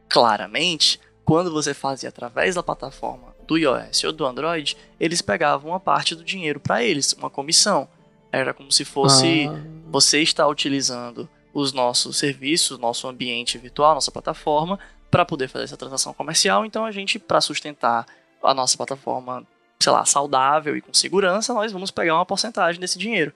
[0.09, 5.79] claramente, quando você fazia através da plataforma do iOS ou do Android, eles pegavam uma
[5.79, 7.87] parte do dinheiro para eles, uma comissão.
[8.31, 9.61] Era como se fosse Ah.
[9.89, 14.77] você está utilizando os nossos serviços, nosso ambiente virtual, nossa plataforma,
[15.15, 16.65] para poder fazer essa transação comercial.
[16.65, 18.05] Então a gente, para sustentar
[18.43, 19.47] a nossa plataforma,
[19.79, 23.31] sei lá, saudável e com segurança, nós vamos pegar uma porcentagem desse dinheiro.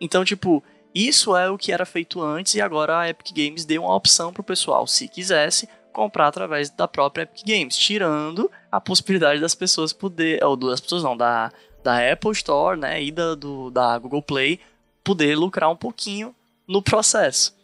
[0.00, 3.82] Então, tipo, isso é o que era feito antes e agora a Epic Games deu
[3.82, 9.40] uma opção pro pessoal, se quisesse, comprar através da própria Epic Games, tirando a possibilidade
[9.40, 11.52] das pessoas poder, ou das pessoas não, da,
[11.84, 14.58] da Apple Store, né, e da, do, da Google Play
[15.04, 16.34] poder lucrar um pouquinho
[16.66, 17.56] no processo.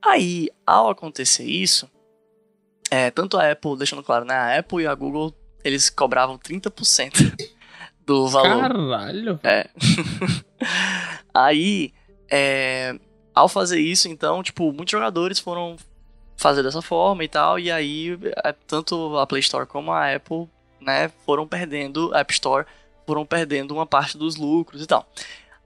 [0.00, 1.90] Aí, ao acontecer isso,
[2.90, 5.34] é, tanto a Apple, deixando claro, né, a Apple e a Google,
[5.64, 7.50] eles cobravam 30%
[8.04, 8.62] do valor.
[8.62, 9.40] Caralho.
[11.32, 11.92] Aí,
[12.28, 12.98] é,
[13.34, 15.76] ao fazer isso, então, tipo, muitos jogadores foram
[16.36, 20.48] fazer dessa forma e tal, e aí é, tanto a Play Store como a Apple,
[20.80, 22.64] né, foram perdendo, a App Store,
[23.06, 25.06] foram perdendo uma parte dos lucros e tal.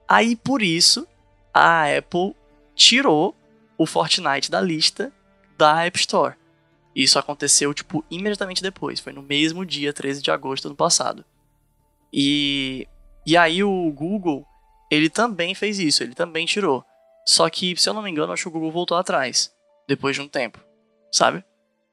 [0.09, 1.07] Aí, por isso,
[1.53, 2.35] a Apple
[2.75, 3.35] tirou
[3.79, 5.13] o Fortnite da lista
[5.57, 6.35] da App Store.
[6.95, 9.01] Isso aconteceu, tipo, imediatamente depois.
[9.01, 11.25] Foi no mesmo dia, 13 de agosto do ano passado.
[12.13, 12.87] E,
[13.27, 14.47] e aí o Google,
[14.91, 16.85] ele também fez isso, ele também tirou.
[17.27, 19.53] Só que, se eu não me engano, acho que o Google voltou atrás.
[19.89, 20.61] Depois de um tempo,
[21.11, 21.45] sabe?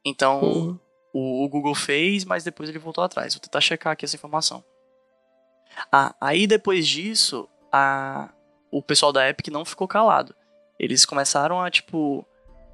[0.05, 0.79] Então, Porra.
[1.13, 3.33] o, o Google fez, mas depois ele voltou atrás.
[3.33, 4.63] Vou tentar checar aqui essa informação.
[5.91, 8.29] Ah, aí depois disso, a,
[8.69, 10.35] o pessoal da Epic não ficou calado.
[10.79, 12.25] Eles começaram a, tipo,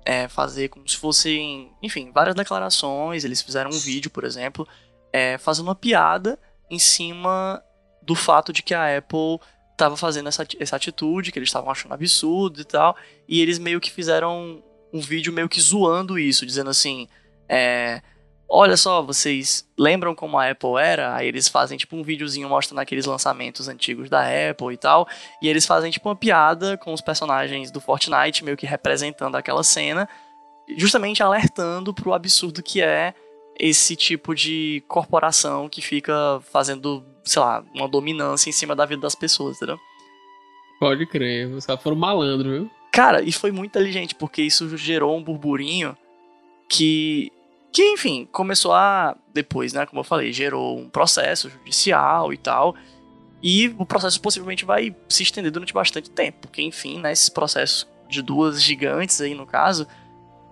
[0.07, 3.25] é, fazer como se fossem, enfim, várias declarações.
[3.25, 4.65] Eles fizeram um vídeo, por exemplo,
[5.11, 6.39] é, fazendo uma piada
[6.71, 7.61] em cima
[8.01, 9.37] do fato de que a Apple
[9.73, 12.95] estava fazendo essa, essa atitude, que eles estavam achando absurdo e tal.
[13.27, 17.09] E eles meio que fizeram um vídeo meio que zoando isso, dizendo assim:
[17.49, 18.01] é,
[18.49, 21.13] Olha só, vocês lembram como a Apple era?
[21.13, 25.07] Aí eles fazem tipo um videozinho mostrando aqueles lançamentos antigos da Apple e tal.
[25.41, 29.63] E eles fazem tipo uma piada com os personagens do Fortnite, meio que representando aquela
[29.63, 30.07] cena,
[30.77, 33.13] justamente alertando pro absurdo que é
[33.59, 39.01] esse tipo de corporação que fica fazendo, sei lá, uma dominância em cima da vida
[39.01, 39.77] das pessoas, entendeu?
[40.79, 42.71] Pode crer, os caras foram malandro, viu?
[42.93, 45.97] Cara, e foi muito inteligente, porque isso gerou um burburinho
[46.69, 47.31] que,
[47.77, 49.15] que, enfim, começou a.
[49.31, 49.85] Depois, né?
[49.85, 52.75] Como eu falei, gerou um processo judicial e tal.
[53.43, 56.39] E o processo possivelmente vai se estender durante bastante tempo.
[56.41, 59.87] Porque, enfim, né, esses processos de duas gigantes aí, no caso,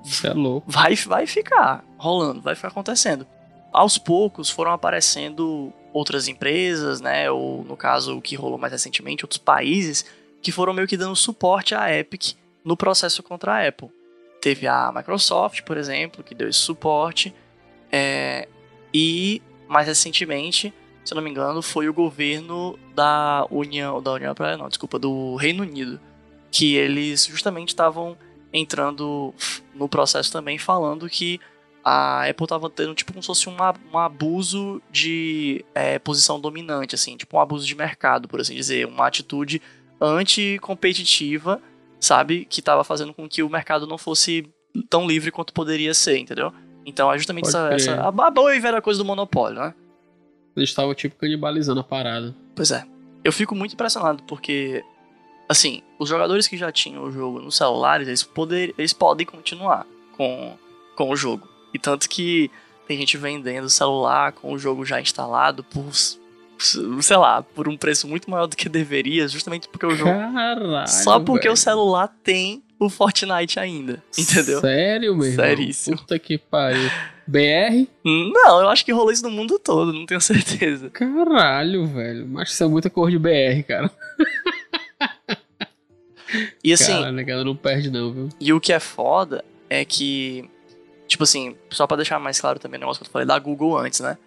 [0.04, 0.70] Isso é louco.
[0.72, 3.26] vai, vai ficar rolando, vai ficar acontecendo.
[3.74, 7.32] Aos poucos foram aparecendo outras empresas, né?
[7.32, 10.06] Ou no caso, o que rolou mais recentemente, outros países
[10.44, 13.90] que foram meio que dando suporte à Epic no processo contra a Apple.
[14.46, 17.34] Teve a Microsoft, por exemplo, que deu esse suporte.
[17.92, 18.48] é,
[18.94, 20.72] e mais recentemente,
[21.04, 25.00] se eu não me engano, foi o governo da União, da União Europeia, não, desculpa,
[25.00, 26.00] do Reino Unido,
[26.52, 28.16] que eles justamente estavam
[28.54, 29.34] entrando
[29.74, 31.40] no processo também falando que
[31.84, 33.56] a Apple estava tendo tipo como se fosse um,
[33.92, 38.86] um abuso de é, posição dominante, assim, tipo um abuso de mercado, por assim dizer,
[38.86, 39.60] uma atitude
[40.00, 41.60] anticompetitiva,
[42.00, 44.48] sabe, que estava fazendo com que o mercado não fosse
[44.90, 46.54] tão livre quanto poderia ser, entendeu?
[46.86, 49.74] Então é justamente Pode essa, essa a, a boa e velha coisa do monopólio, né?
[50.56, 52.36] Eles estavam tipo canibalizando a parada.
[52.56, 52.86] Pois é.
[53.24, 54.84] Eu fico muito impressionado porque,
[55.50, 59.86] assim, os jogadores que já tinham o jogo nos celulares, eles, poder, eles podem continuar
[60.16, 60.56] com,
[60.96, 61.48] com o jogo.
[61.74, 62.52] E tanto que
[62.88, 65.92] tem gente vendendo celular com o jogo já instalado por,
[66.58, 70.12] sei lá, por um preço muito maior do que deveria, justamente porque o jogo.
[70.12, 70.88] Caralho.
[70.88, 71.54] Só porque velho.
[71.54, 74.60] o celular tem o Fortnite ainda, entendeu?
[74.62, 75.46] Sério, meu irmão?
[75.46, 75.98] Seríssimo.
[75.98, 76.90] Puta que pariu.
[77.28, 77.88] BR?
[78.04, 80.90] Não, eu acho que rolou isso no mundo todo, não tenho certeza.
[80.90, 82.28] Caralho, velho.
[82.28, 83.90] Mas isso é muita cor de BR, cara.
[86.64, 88.30] E assim, Cara, a negada não perde não, viu?
[88.40, 90.50] e o que é foda é que,
[91.08, 93.78] tipo assim, só pra deixar mais claro também o negócio que eu falei da Google
[93.78, 94.18] antes, né?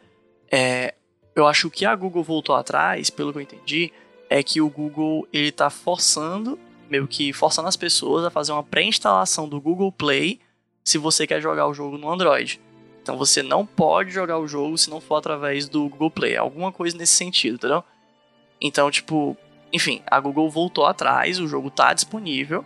[0.51, 0.95] É,
[1.41, 3.93] eu acho que a Google voltou atrás, pelo que eu entendi,
[4.29, 6.59] é que o Google ele tá forçando,
[6.89, 10.41] meio que forçando as pessoas a fazer uma pré-instalação do Google Play
[10.85, 12.61] se você quer jogar o jogo no Android.
[13.03, 16.73] Então você não pode jogar o jogo se não for através do Google Play, alguma
[16.73, 17.85] coisa nesse sentido, entendeu?
[18.61, 19.37] Então, tipo,
[19.73, 22.65] enfim, a Google voltou atrás, o jogo tá disponível,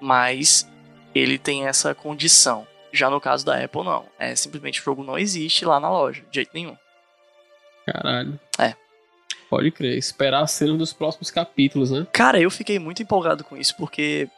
[0.00, 0.68] mas
[1.14, 2.66] ele tem essa condição.
[2.92, 4.04] Já no caso da Apple, não.
[4.18, 6.76] É simplesmente o jogo não existe lá na loja, de jeito nenhum.
[7.86, 8.38] Caralho.
[8.58, 8.74] É.
[9.48, 9.96] Pode crer.
[9.98, 12.06] Esperar a cena dos próximos capítulos, né?
[12.12, 14.28] Cara, eu fiquei muito empolgado com isso, porque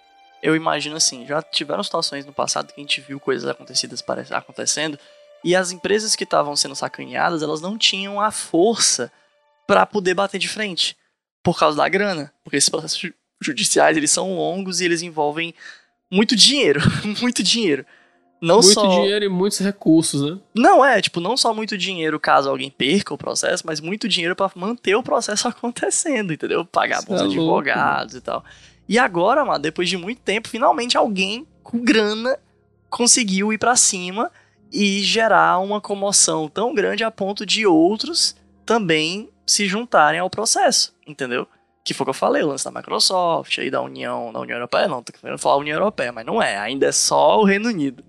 [0.42, 4.98] eu imagino assim, já tiveram situações no passado que a gente viu coisas acontecidas acontecendo,
[5.44, 9.12] e as empresas que estavam sendo sacaneadas, elas não tinham a força
[9.66, 10.96] pra poder bater de frente,
[11.42, 15.54] por causa da grana, porque esses processos ju- judiciais, eles são longos e eles envolvem
[16.10, 16.80] muito dinheiro,
[17.20, 17.84] muito dinheiro.
[18.42, 20.36] Não Muito só dinheiro e muitos recursos, né?
[20.52, 24.34] Não é, tipo, não só muito dinheiro caso alguém perca o processo, mas muito dinheiro
[24.34, 26.64] pra manter o processo acontecendo, entendeu?
[26.64, 28.44] Pagar bons é advogados e tal.
[28.88, 32.36] E agora, mano, depois de muito tempo, finalmente alguém com grana
[32.90, 34.28] conseguiu ir pra cima
[34.72, 38.34] e gerar uma comoção tão grande a ponto de outros
[38.66, 41.46] também se juntarem ao processo, entendeu?
[41.84, 44.56] Que foi o que eu falei, o lance da Microsoft, aí da União, da União
[44.56, 47.68] Europeia, não, tô querendo falar União Europeia, mas não é, ainda é só o Reino
[47.68, 48.02] Unido.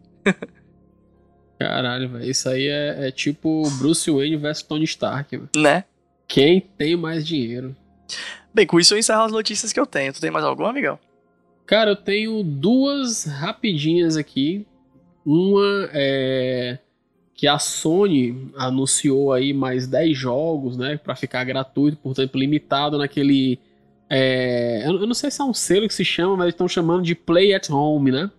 [1.59, 2.29] Caralho, velho.
[2.29, 5.49] Isso aí é, é tipo Bruce Wayne versus Tony Stark, velho.
[5.55, 5.83] Né?
[6.27, 7.75] Quem tem mais dinheiro?
[8.53, 10.13] Bem, com isso eu encerro as notícias que eu tenho.
[10.13, 10.99] Tu tem mais alguma, Miguel?
[11.65, 14.65] Cara, eu tenho duas rapidinhas aqui.
[15.25, 16.79] Uma é
[17.35, 22.97] que a Sony anunciou aí mais 10 jogos, né, Pra ficar gratuito, por tempo limitado
[22.97, 23.59] naquele
[24.15, 26.67] é, eu eu não sei se é um selo que se chama, mas eles estão
[26.67, 28.29] chamando de Play at Home, né?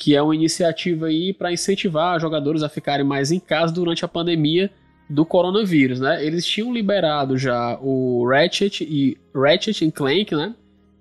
[0.00, 4.08] Que é uma iniciativa aí para incentivar jogadores a ficarem mais em casa durante a
[4.08, 4.70] pandemia
[5.10, 6.24] do coronavírus, né?
[6.24, 10.54] Eles tinham liberado já o Ratchet e Ratchet Clank, né?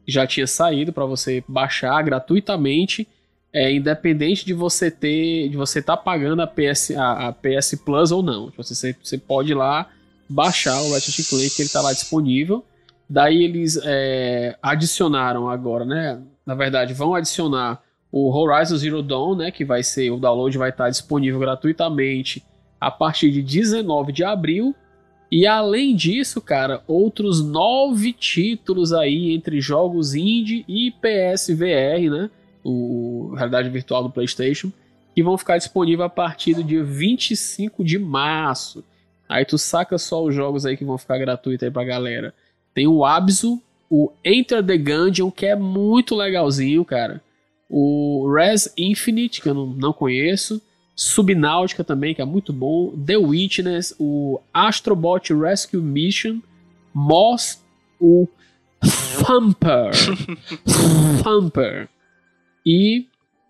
[0.05, 3.07] Já tinha saído para você baixar gratuitamente,
[3.53, 8.11] é, independente de você ter, de você estar pagando a PS, a, a PS Plus
[8.11, 8.49] ou não.
[8.49, 9.87] Tipo, Você, você pode ir lá
[10.27, 12.65] baixar o Ratchet Clank, que ele tá lá disponível.
[13.07, 16.19] Daí eles é, adicionaram agora, né?
[16.45, 17.81] Na verdade, vão adicionar
[18.11, 19.51] o Horizon Zero Dawn, né?
[19.51, 22.43] Que vai ser, o download vai estar disponível gratuitamente
[22.79, 24.75] a partir de 19 de abril.
[25.31, 32.29] E além disso, cara, outros nove títulos aí entre jogos indie e PSVR, né?
[32.63, 34.71] O realidade virtual do PlayStation,
[35.13, 38.83] que vão ficar disponíveis a partir do dia 25 de março.
[39.27, 42.33] Aí tu saca só os jogos aí que vão ficar gratuitos aí pra galera.
[42.73, 47.21] Tem o Abzu, o Enter the Gungeon, que é muito legalzinho, cara.
[47.69, 50.61] O Res Infinite, que eu não, não conheço.
[50.95, 52.91] Subnáutica também, que é muito bom.
[52.91, 56.39] The Witness, o Astrobot Rescue Mission.
[56.93, 57.63] Moss,
[57.99, 58.27] o
[59.25, 59.91] Thumper.
[61.23, 61.87] Thumper.
[62.65, 63.07] E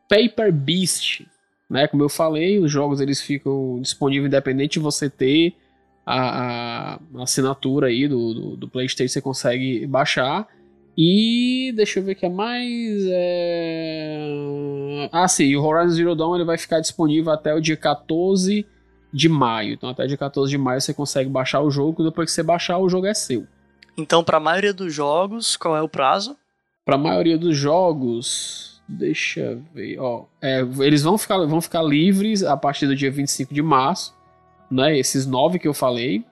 [0.10, 1.26] Paper Beast.
[1.70, 1.88] Né?
[1.88, 5.56] Como eu falei, os jogos eles ficam disponíveis independente de você ter
[6.06, 10.48] a, a assinatura aí do, do, do, PlayStation, você consegue baixar.
[11.02, 13.08] E deixa eu ver o que é mais.
[13.10, 14.28] É...
[15.14, 18.68] Ah, sim, o Horizon Zero Dawn ele vai ficar disponível até o dia 14
[19.14, 19.76] de maio.
[19.76, 22.04] Então, até dia 14 de maio você consegue baixar o jogo.
[22.04, 23.48] Depois que você baixar, o jogo é seu.
[23.98, 26.36] Então, para a maioria dos jogos, qual é o prazo?
[26.84, 31.82] Para a maioria dos jogos, deixa eu ver, ó, é, eles vão ficar, vão ficar
[31.82, 34.14] livres a partir do dia 25 de março,
[34.70, 36.26] né, esses nove que eu falei.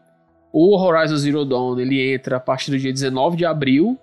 [0.51, 3.97] O Horizon Zero Dawn, ele entra a partir do dia 19 de abril,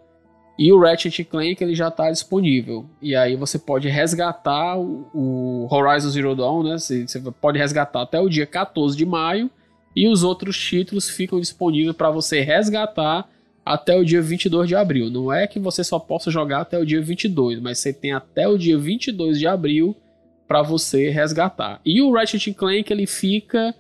[0.59, 2.87] e o Ratchet Clank ele já está disponível.
[3.03, 8.03] E aí você pode resgatar o, o Horizon Zero Dawn, né, você, você pode resgatar
[8.03, 9.51] até o dia 14 de maio,
[9.97, 13.29] e os outros títulos ficam disponíveis para você resgatar
[13.65, 15.11] até o dia 22 de abril.
[15.11, 18.47] Não é que você só possa jogar até o dia 22, mas você tem até
[18.47, 19.97] o dia 22 de abril
[20.47, 21.81] para você resgatar.
[21.85, 23.75] E o Ratchet Clank ele fica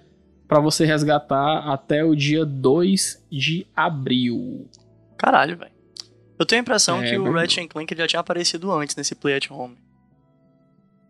[0.48, 4.68] para você resgatar até o dia 2 de abril.
[5.16, 5.73] Caralho, velho.
[6.38, 9.36] Eu tenho a impressão É, que o Ratchet Clank já tinha aparecido antes nesse Play
[9.36, 9.76] at Home.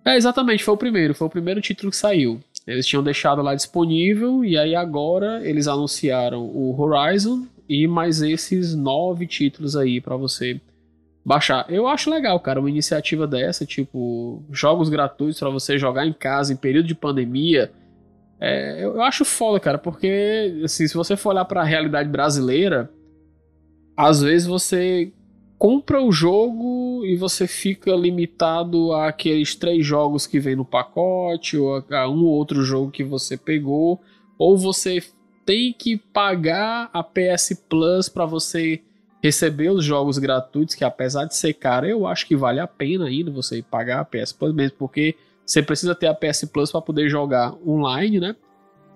[0.04, 2.40] É, exatamente, foi o primeiro, foi o primeiro título que saiu.
[2.66, 8.74] Eles tinham deixado lá disponível e aí agora eles anunciaram o Horizon e mais esses
[8.74, 10.60] nove títulos aí para você
[11.24, 11.66] baixar.
[11.70, 16.52] Eu acho legal, cara, uma iniciativa dessa, tipo, jogos gratuitos para você jogar em casa
[16.52, 17.72] em período de pandemia.
[18.38, 22.08] É, eu, eu, acho foda, cara, porque assim, se você for olhar para a realidade
[22.08, 22.90] brasileira,
[23.96, 25.12] às vezes você
[25.58, 31.82] compra o jogo e você fica limitado àqueles três jogos que vem no pacote, ou
[31.90, 34.00] a um ou outro jogo que você pegou,
[34.38, 35.02] ou você
[35.46, 38.82] tem que pagar a PS Plus para você
[39.22, 43.06] receber os jogos gratuitos, que apesar de ser caro, eu acho que vale a pena
[43.06, 45.14] ainda você pagar a PS Plus mesmo, porque
[45.46, 48.36] você precisa ter a PS Plus para poder jogar online, né?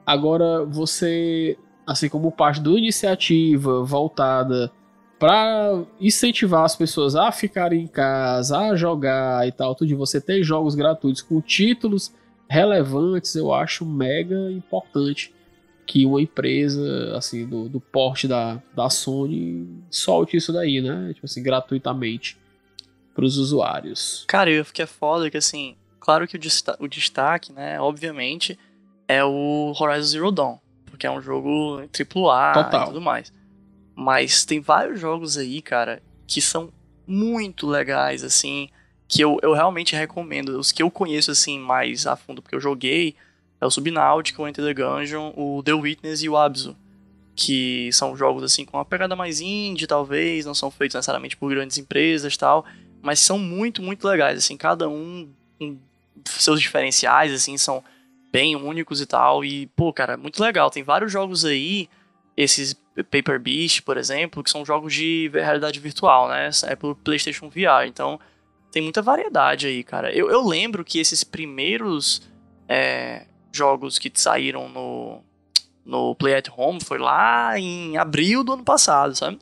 [0.05, 4.70] Agora você, assim como parte da iniciativa voltada
[5.18, 10.20] para incentivar as pessoas a ficarem em casa, a jogar e tal, tudo de você
[10.20, 12.12] ter jogos gratuitos com títulos
[12.48, 15.34] relevantes, eu acho mega importante
[15.86, 21.12] que uma empresa assim do, do porte da, da Sony solte isso daí, né?
[21.14, 22.38] Tipo assim, gratuitamente
[23.14, 24.24] para os usuários.
[24.28, 28.58] Cara, eu fiquei foda que assim, claro que o, desta o destaque, né, obviamente,
[29.08, 32.82] é o Horizon Zero Dawn, porque é um jogo AAA Total.
[32.82, 33.32] e tudo mais.
[34.01, 36.72] Mas tem vários jogos aí, cara, que são
[37.05, 38.68] muito legais, assim,
[39.09, 40.51] que eu, eu realmente recomendo.
[40.51, 43.16] Os que eu conheço, assim, mais a fundo, porque eu joguei,
[43.61, 46.76] é o Subnautica, o Enter the Gungeon, o The Witness e o Abzu.
[47.34, 51.51] Que são jogos, assim, com uma pegada mais indie, talvez, não são feitos necessariamente por
[51.51, 52.64] grandes empresas tal,
[53.03, 55.28] mas são muito, muito legais, assim, cada um
[55.59, 55.76] com
[56.24, 57.82] seus diferenciais, assim, são
[58.30, 60.70] bem únicos e tal, e, pô, cara, muito legal.
[60.70, 61.88] Tem vários jogos aí,
[62.36, 66.51] esses Paper Beast, por exemplo, que são jogos de realidade virtual, né?
[66.64, 67.86] É pro PlayStation VR.
[67.86, 68.18] Então,
[68.70, 70.12] tem muita variedade aí, cara.
[70.12, 72.22] Eu, eu lembro que esses primeiros
[72.68, 75.22] é, jogos que saíram no,
[75.84, 79.38] no Play at Home foi lá em abril do ano passado, sabe?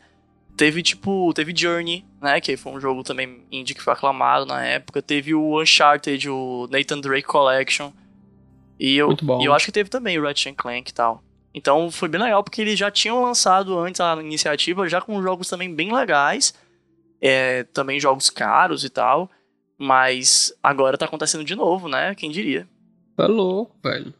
[0.56, 2.40] Teve, tipo, teve Journey, né?
[2.40, 5.02] Que foi um jogo também indie que foi aclamado na época.
[5.02, 7.92] Teve o Uncharted, o Nathan Drake Collection.
[8.78, 11.22] E eu, e eu acho que teve também o Ratchet Clank e tal.
[11.56, 15.48] Então foi bem legal porque eles já tinham lançado antes a iniciativa, já com jogos
[15.48, 16.52] também bem legais,
[17.18, 19.30] é, também jogos caros e tal,
[19.78, 22.14] mas agora tá acontecendo de novo, né?
[22.14, 22.68] Quem diria?
[23.16, 24.12] Tá louco, velho.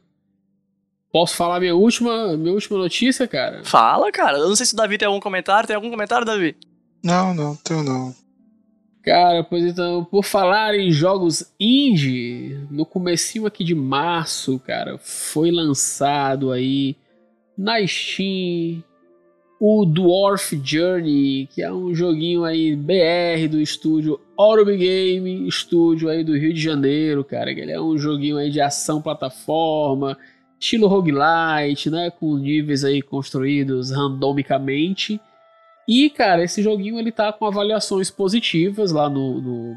[1.13, 3.63] Posso falar minha última, minha última notícia, cara?
[3.65, 4.39] Fala, cara.
[4.39, 5.67] Eu não sei se o Davi tem algum comentário.
[5.67, 6.57] Tem algum comentário, Davi?
[7.03, 8.15] Não, não, tenho não.
[9.03, 15.51] Cara, pois então, por falar em jogos indie, no comecinho aqui de março, cara, foi
[15.51, 16.97] lançado aí
[17.57, 18.83] na Steam,
[19.59, 26.23] o Dwarf Journey, que é um joguinho aí BR do estúdio Orb Game, estúdio aí
[26.23, 27.51] do Rio de Janeiro, cara.
[27.51, 30.19] Ele é um joguinho aí de ação plataforma,
[30.61, 35.21] estilo roguelite, né, com níveis aí construídos randomicamente.
[35.89, 39.77] E, cara, esse joguinho ele tá com avaliações positivas lá no, no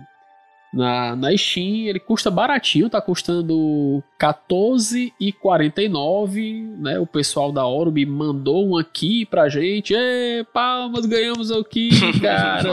[0.74, 1.88] na, na Steam.
[1.88, 6.80] Ele custa baratinho, tá custando R$14,49.
[6.80, 6.98] Né?
[7.00, 9.94] O pessoal da Orb mandou um aqui pra gente.
[9.94, 11.90] Ê, palmas, ganhamos aqui,
[12.22, 12.70] cara.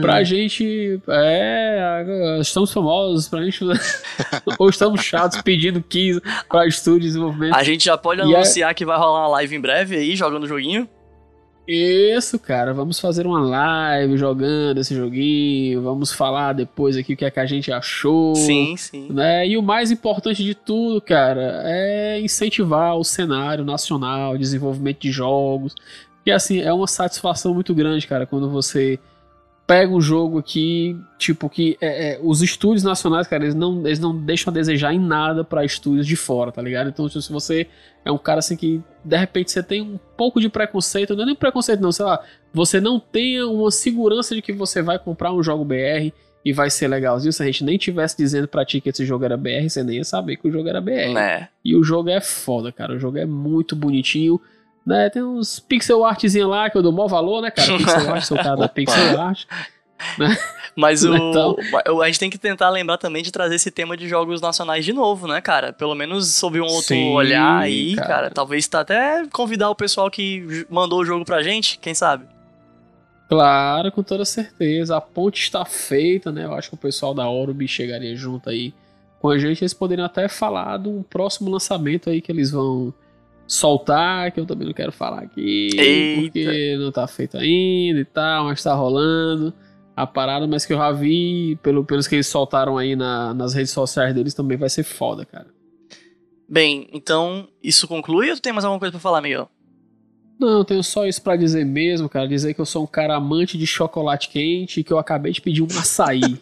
[0.00, 1.00] pra gente.
[1.08, 2.04] É,
[2.40, 3.64] estamos famosos, pra gente.
[4.58, 7.54] ou estamos chatos pedindo keys pra estúdio de desenvolvimento.
[7.54, 8.74] A gente já pode e é anunciar é...
[8.74, 10.88] que vai rolar uma live em breve aí, jogando o joguinho.
[11.66, 12.72] Isso, cara.
[12.72, 15.82] Vamos fazer uma live jogando esse joguinho.
[15.82, 18.34] Vamos falar depois aqui o que é que a gente achou.
[18.34, 19.12] Sim, sim.
[19.12, 19.46] Né?
[19.48, 25.74] E o mais importante de tudo, cara, é incentivar o cenário nacional, desenvolvimento de jogos.
[26.24, 28.98] E assim, é uma satisfação muito grande, cara, quando você
[29.70, 34.00] pega um jogo aqui, tipo, que é, é, os estúdios nacionais, cara, eles não, eles
[34.00, 36.88] não deixam a desejar em nada para estúdios de fora, tá ligado?
[36.88, 37.68] Então, se você
[38.04, 41.26] é um cara assim que, de repente, você tem um pouco de preconceito, não é
[41.26, 42.20] nem preconceito, não, sei lá,
[42.52, 46.10] você não tenha uma segurança de que você vai comprar um jogo BR
[46.44, 47.32] e vai ser legalzinho.
[47.32, 49.98] Se a gente nem tivesse dizendo pra ti que esse jogo era BR, você nem
[49.98, 51.16] ia saber que o jogo era BR.
[51.16, 51.46] É.
[51.64, 52.94] E o jogo é foda, cara.
[52.94, 54.40] O jogo é muito bonitinho.
[54.86, 55.10] Né?
[55.10, 57.76] Tem uns pixel artzinho lá que eu dou maior valor, né, cara?
[57.76, 59.44] Pixel art, sou o cara da pixel art.
[60.18, 60.34] Né?
[60.74, 61.56] Mas o, então...
[62.00, 64.94] a gente tem que tentar lembrar também de trazer esse tema de jogos nacionais de
[64.94, 65.74] novo, né, cara?
[65.74, 68.08] Pelo menos sob um outro Sim, olhar aí, cara.
[68.08, 68.30] cara.
[68.30, 72.24] Talvez tá até convidar o pessoal que mandou o jogo pra gente, quem sabe?
[73.28, 74.96] Claro, com toda certeza.
[74.96, 76.46] A ponte está feita, né?
[76.46, 78.74] Eu acho que o pessoal da Orbi chegaria junto aí
[79.20, 79.62] com a gente.
[79.62, 82.92] Eles poderiam até falar um próximo lançamento aí que eles vão
[83.50, 86.22] soltar, que eu também não quero falar aqui, Eita.
[86.22, 89.52] porque não tá feito ainda e tal, mas tá rolando
[89.96, 93.52] a parada, mas que eu já vi, pelo, pelos que eles soltaram aí na, nas
[93.52, 95.48] redes sociais deles, também vai ser foda, cara.
[96.48, 99.50] Bem, então isso conclui ou tu tem mais alguma coisa pra falar, Miguel?
[100.38, 102.26] Não, tenho só isso pra dizer mesmo, cara.
[102.26, 105.40] Dizer que eu sou um cara amante de chocolate quente e que eu acabei de
[105.40, 106.22] pedir um açaí.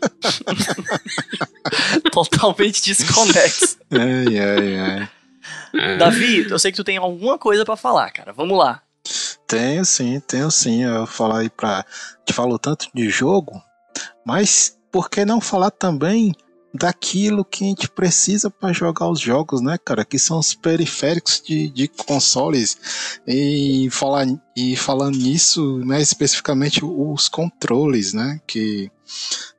[2.13, 3.77] Totalmente desconexo.
[3.91, 5.09] Ai, ai, ai.
[5.99, 8.33] Davi, eu sei que tu tem alguma coisa pra falar, cara.
[8.33, 8.83] Vamos lá.
[9.47, 10.85] Tenho sim, tenho sim.
[10.85, 11.85] Eu vou falar aí pra.
[12.25, 13.63] Te falou tanto de jogo,
[14.25, 16.35] mas por que não falar também
[16.73, 20.05] daquilo que a gente precisa para jogar os jogos, né, cara?
[20.05, 23.21] Que são os periféricos de, de consoles.
[23.27, 28.41] E, falar, e falando nisso, mais especificamente os controles, né?
[28.47, 28.91] Que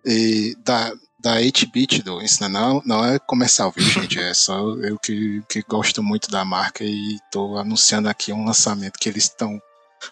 [0.06, 4.20] e, da, da 8-bit do isso não, não é comercial, viu, gente?
[4.20, 8.98] É só eu que, que gosto muito da marca e tô anunciando aqui um lançamento
[8.98, 9.62] que eles estão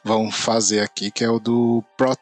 [0.04, 2.16] vão fazer aqui, que é o do Pro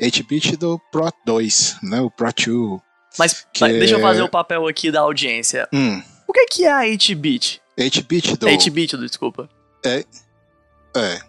[0.00, 2.00] 8-bit do Pro 2, né?
[2.00, 2.80] O Pro 2.
[3.18, 5.68] Mas mas deixa eu é- fazer o papel aqui da audiência.
[5.72, 7.60] Hum, O que que é a 8-bit?
[7.78, 9.48] 8-bit do 8-bit, desculpa.
[9.84, 10.04] É,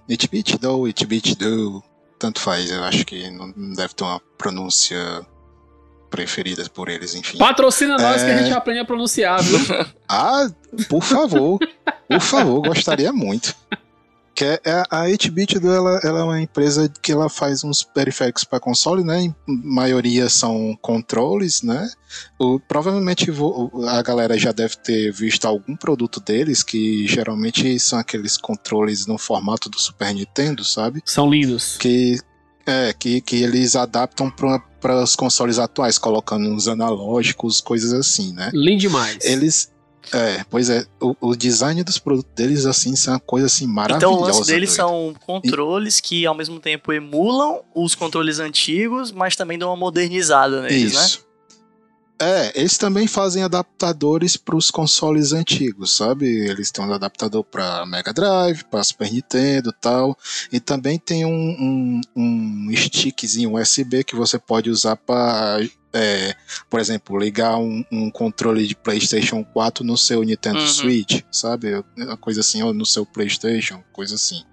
[0.09, 1.83] 8-bit do, 8-bit do,
[2.19, 5.25] tanto faz, eu acho que não deve ter uma pronúncia
[6.11, 7.39] preferida por eles, enfim.
[7.39, 8.43] Patrocina nós que a É.
[8.43, 9.57] gente aprende a pronunciar, viu?
[10.07, 10.47] Ah,
[10.89, 11.57] por favor,
[12.07, 13.55] por favor, gostaria muito.
[14.35, 17.83] Que é, é a 8-bit do, ela, ela é uma empresa que ela faz uns
[17.83, 19.21] periféricos para console, né?
[19.21, 21.89] Em maioria são controles, né?
[22.39, 27.99] O- provavelmente vo- a galera já deve ter visto algum produto deles que geralmente são
[27.99, 31.01] aqueles controles no formato do Super Nintendo, sabe?
[31.05, 31.77] São lindos.
[31.77, 32.17] que
[32.65, 38.49] é que, que eles adaptam para os consoles atuais, colocando uns analógicos, coisas assim, né?
[38.53, 39.17] Lindo demais.
[39.23, 39.71] Eles
[40.13, 44.13] é, pois é, o, o design dos produtos deles assim são uma coisa assim maravilhosa.
[44.13, 44.89] Então o lance deles doido.
[44.89, 50.63] são controles que ao mesmo tempo emulam os controles antigos, mas também dão uma modernizada
[50.63, 51.30] neles, né?
[52.21, 56.27] É, eles também fazem adaptadores para os consoles antigos, sabe?
[56.27, 60.15] Eles têm um adaptador para Mega Drive, para Super Nintendo e tal.
[60.51, 65.57] E também tem um, um, um stickzinho USB que você pode usar para,
[66.69, 70.67] por exemplo, ligar um, um controle de PlayStation 4 no seu Nintendo Uhum.
[70.67, 71.83] Switch, sabe?
[71.97, 74.43] Uma coisa assim, ou no seu PlayStation, coisa assim.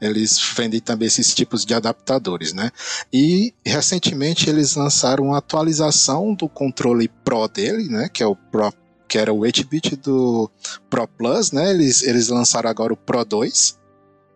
[0.00, 2.70] Eles vendem também esses tipos de adaptadores, né?
[3.12, 8.08] E recentemente eles lançaram uma atualização do controle Pro dele, né?
[8.08, 8.72] Que é o Pro,
[9.08, 10.50] que era o 8-bit do
[10.90, 11.70] Pro Plus, né?
[11.70, 13.78] Eles, eles lançaram agora o Pro 2,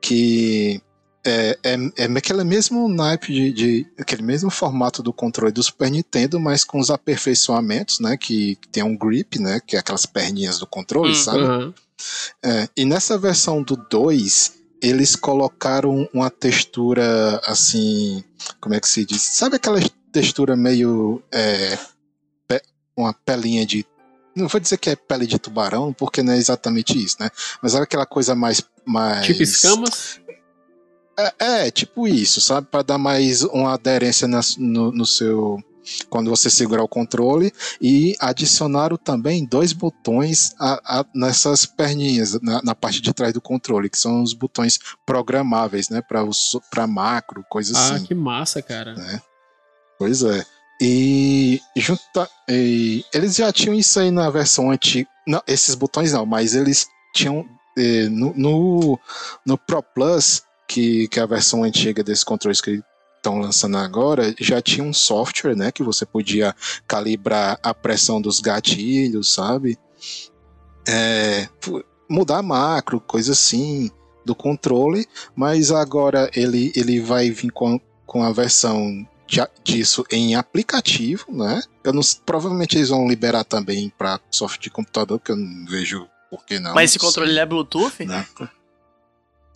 [0.00, 0.80] que
[1.24, 5.90] é, é, é aquele mesmo naipe de, de- aquele mesmo formato do controle do Super
[5.90, 8.16] Nintendo, mas com os aperfeiçoamentos, né?
[8.16, 9.60] Que, que tem um grip, né?
[9.66, 11.14] Que é aquelas perninhas do controle, Hum.
[11.14, 11.74] sabe?
[12.44, 14.52] É, e nessa versão do 2,
[14.82, 18.22] eles colocaram uma textura assim.
[18.60, 19.22] Como é que se diz?
[19.22, 19.78] Sabe aquela
[20.12, 21.22] textura meio.
[21.32, 21.78] é,
[22.96, 23.84] uma pelinha de.
[24.34, 27.30] Não vou dizer que é pele de tubarão, porque não é exatamente isso, né?
[27.62, 28.62] Mas sabe aquela coisa mais.
[28.84, 30.20] mais Tipo escamas.
[31.18, 31.34] é,
[31.66, 32.66] é, tipo isso, sabe?
[32.70, 35.62] Para dar mais uma aderência nas- no, no seu.
[36.10, 37.52] Quando você segurar o controle.
[37.80, 43.40] E adicionaram também dois botões a- a- nessas perninhas, na, na parte de trás do
[43.40, 46.02] controle, que são os botões programáveis, né?
[46.70, 48.04] Para macro, coisa Ah, assim.
[48.06, 48.94] que massa, cara.
[48.94, 49.20] né?
[49.98, 50.44] Pois é.
[50.80, 55.08] E, junta, e eles já tinham isso aí na versão antiga.
[55.26, 57.46] Não, esses botões não, mas eles tinham
[57.78, 58.98] eh, no, no,
[59.44, 62.82] no Pro Plus, que, que é a versão antiga desses controles que
[63.26, 66.54] estão lançando agora, já tinha um software, né, que você podia
[66.86, 69.76] calibrar a pressão dos gatilhos, sabe?
[70.88, 71.48] É,
[72.08, 73.90] mudar macro, coisa assim,
[74.24, 80.36] do controle, mas agora ele, ele vai vir com, com a versão de- disso em
[80.36, 81.60] aplicativo, né?
[81.82, 86.06] Eu não, provavelmente eles vão liberar também para software de computador, que eu não vejo
[86.30, 86.74] por que não.
[86.74, 88.04] Mas esse controle é Bluetooth?
[88.04, 88.24] né?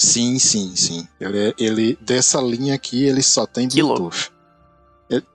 [0.03, 1.07] Sim, sim, sim.
[1.21, 4.31] Ele, é- ele dessa linha aqui ele só tem Que Bluetooth.
[5.11, 5.27] Ele-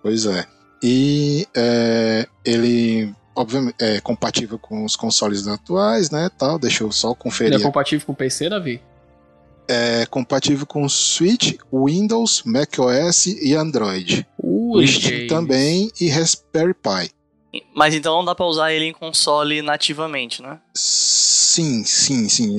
[0.00, 0.46] pois é.
[0.80, 6.30] E é, ele obviamente é compatível com os consoles atuais, né?
[6.38, 6.56] Tal.
[6.56, 7.54] Deixa eu só Ele conferir.
[7.54, 8.80] é compatível com PC, Davi?
[9.66, 14.24] É compatível com Switch, Windows, macOS e Android.
[14.38, 17.10] O Ui, Steam também e Raspberry Pi.
[17.74, 20.58] Mas então não dá pra usar ele em console nativamente, né?
[20.74, 22.56] Sim, sim, sim.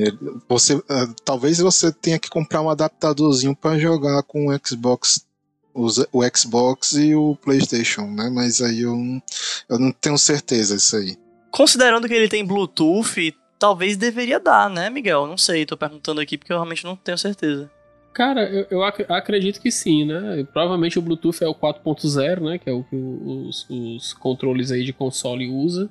[0.47, 5.25] Você, ah, talvez você tenha que comprar um adaptadorzinho para jogar com o Xbox,
[5.73, 8.29] o Xbox e o PlayStation, né?
[8.31, 9.21] Mas aí eu não,
[9.69, 11.17] eu não tenho certeza disso aí.
[11.49, 15.25] Considerando que ele tem Bluetooth, talvez deveria dar, né, Miguel?
[15.25, 17.71] Não sei, tô perguntando aqui porque eu realmente não tenho certeza.
[18.13, 20.45] Cara, eu, eu ac- acredito que sim, né?
[20.53, 22.57] Provavelmente o Bluetooth é o 4.0, né?
[22.59, 25.89] Que é o que os, os controles aí de console usa.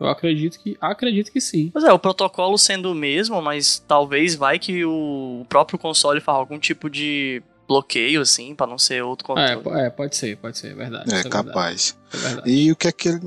[0.00, 1.68] Eu acredito que acredito que sim.
[1.70, 6.38] Pois é, o protocolo sendo o mesmo, mas talvez vai que o próprio console faça
[6.38, 9.62] algum tipo de bloqueio, assim, para não ser outro controle.
[9.78, 11.14] É, é, pode ser, pode ser, é verdade.
[11.14, 11.96] É, é capaz.
[12.10, 12.50] Verdade.
[12.50, 13.20] É e o que é que ele,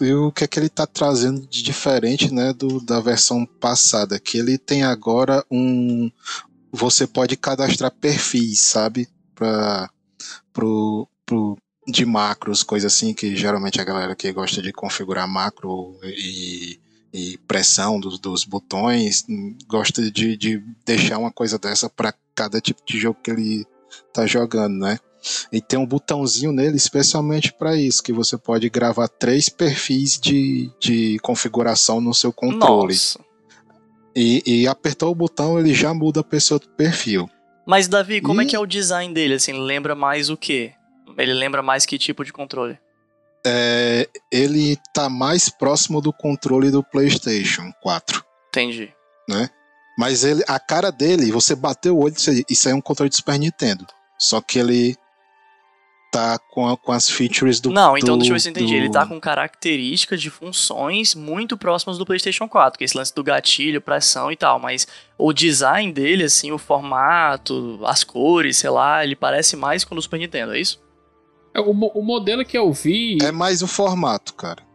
[0.00, 4.18] e o que é que ele tá trazendo de diferente, né, do, da versão passada?
[4.20, 6.10] Que ele tem agora um.
[6.72, 9.08] Você pode cadastrar perfis, sabe?
[9.34, 9.90] Para
[10.52, 11.56] pro, pro,
[11.86, 16.78] de macros, coisa assim, que geralmente a galera que gosta de configurar macro e,
[17.12, 19.24] e pressão dos, dos botões
[19.66, 23.66] gosta de, de deixar uma coisa dessa para cada tipo de jogo que ele
[24.12, 24.98] tá jogando, né?
[25.50, 30.70] E tem um botãozinho nele especialmente para isso, que você pode gravar três perfis de,
[30.78, 32.94] de configuração no seu controle.
[32.94, 33.18] Nossa.
[34.14, 37.28] E, e apertou o botão, ele já muda para esse outro perfil.
[37.66, 38.46] Mas, Davi, como é e...
[38.46, 39.34] é que é o design dele?
[39.34, 40.72] Assim, lembra mais o quê?
[41.16, 42.78] Ele lembra mais que tipo de controle?
[43.46, 48.24] É, ele tá mais próximo do controle do PlayStation 4.
[48.48, 48.92] Entendi.
[49.28, 49.48] Né?
[49.98, 52.14] Mas ele, a cara dele, você bateu o olho,
[52.48, 53.86] isso aí é um controle de Super Nintendo.
[54.18, 54.96] Só que ele
[56.10, 57.70] tá com, a, com as features do.
[57.70, 58.72] Não, então do, deixa eu ver se eu entendi.
[58.72, 58.76] Do...
[58.76, 63.14] Ele tá com características de funções muito próximas do PlayStation 4, que é esse lance
[63.14, 64.58] do gatilho, pressão e tal.
[64.58, 64.86] Mas
[65.16, 69.96] o design dele, assim, o formato, as cores, sei lá, ele parece mais com o
[69.96, 70.80] do Super Nintendo, é isso?
[71.54, 73.18] É, o, o modelo que eu vi.
[73.22, 74.67] É mais o formato, cara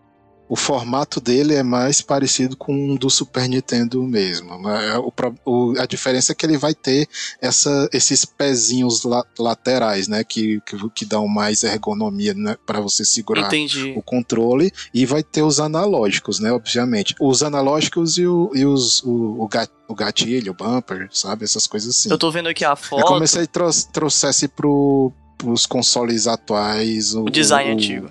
[0.53, 4.55] o formato dele é mais parecido com um do Super Nintendo mesmo.
[4.61, 4.99] Né?
[4.99, 5.11] O,
[5.43, 7.09] o, a diferença é que ele vai ter
[7.41, 10.23] essa, esses pezinhos la, laterais, né?
[10.23, 12.55] Que, que, que, dão mais ergonomia né?
[12.67, 13.95] para você segurar Entendi.
[13.97, 14.71] o controle.
[14.93, 16.51] E vai ter os analógicos, né?
[16.51, 17.15] Obviamente.
[17.19, 19.49] Os analógicos e, o, e os, o,
[19.87, 21.45] o gatilho, o bumper, sabe?
[21.45, 22.11] Essas coisas assim.
[22.11, 23.01] Eu tô vendo aqui a foto.
[23.01, 23.49] É como se ele
[23.91, 28.07] trouxesse pro, pros consoles atuais o, o design antigo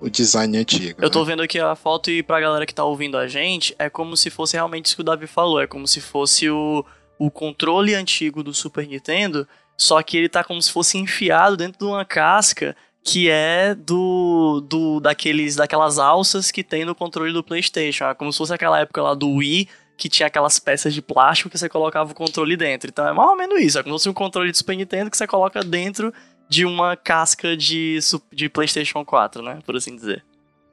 [0.00, 1.02] o design antigo.
[1.02, 1.26] Eu tô né?
[1.26, 4.30] vendo aqui a foto e pra galera que tá ouvindo a gente, é como se
[4.30, 6.84] fosse realmente isso que o Davi falou, é como se fosse o,
[7.18, 9.46] o controle antigo do Super Nintendo,
[9.76, 14.60] só que ele tá como se fosse enfiado dentro de uma casca que é do,
[14.68, 18.80] do daqueles daquelas alças que tem no controle do PlayStation, é como se fosse aquela
[18.80, 22.56] época lá do Wii que tinha aquelas peças de plástico que você colocava o controle
[22.56, 22.88] dentro.
[22.88, 25.10] Então é mais ou menos isso, é como se fosse um controle de Super Nintendo
[25.10, 26.14] que você coloca dentro
[26.48, 27.98] de uma casca de,
[28.32, 29.58] de PlayStation 4, né?
[29.64, 30.24] Por assim dizer.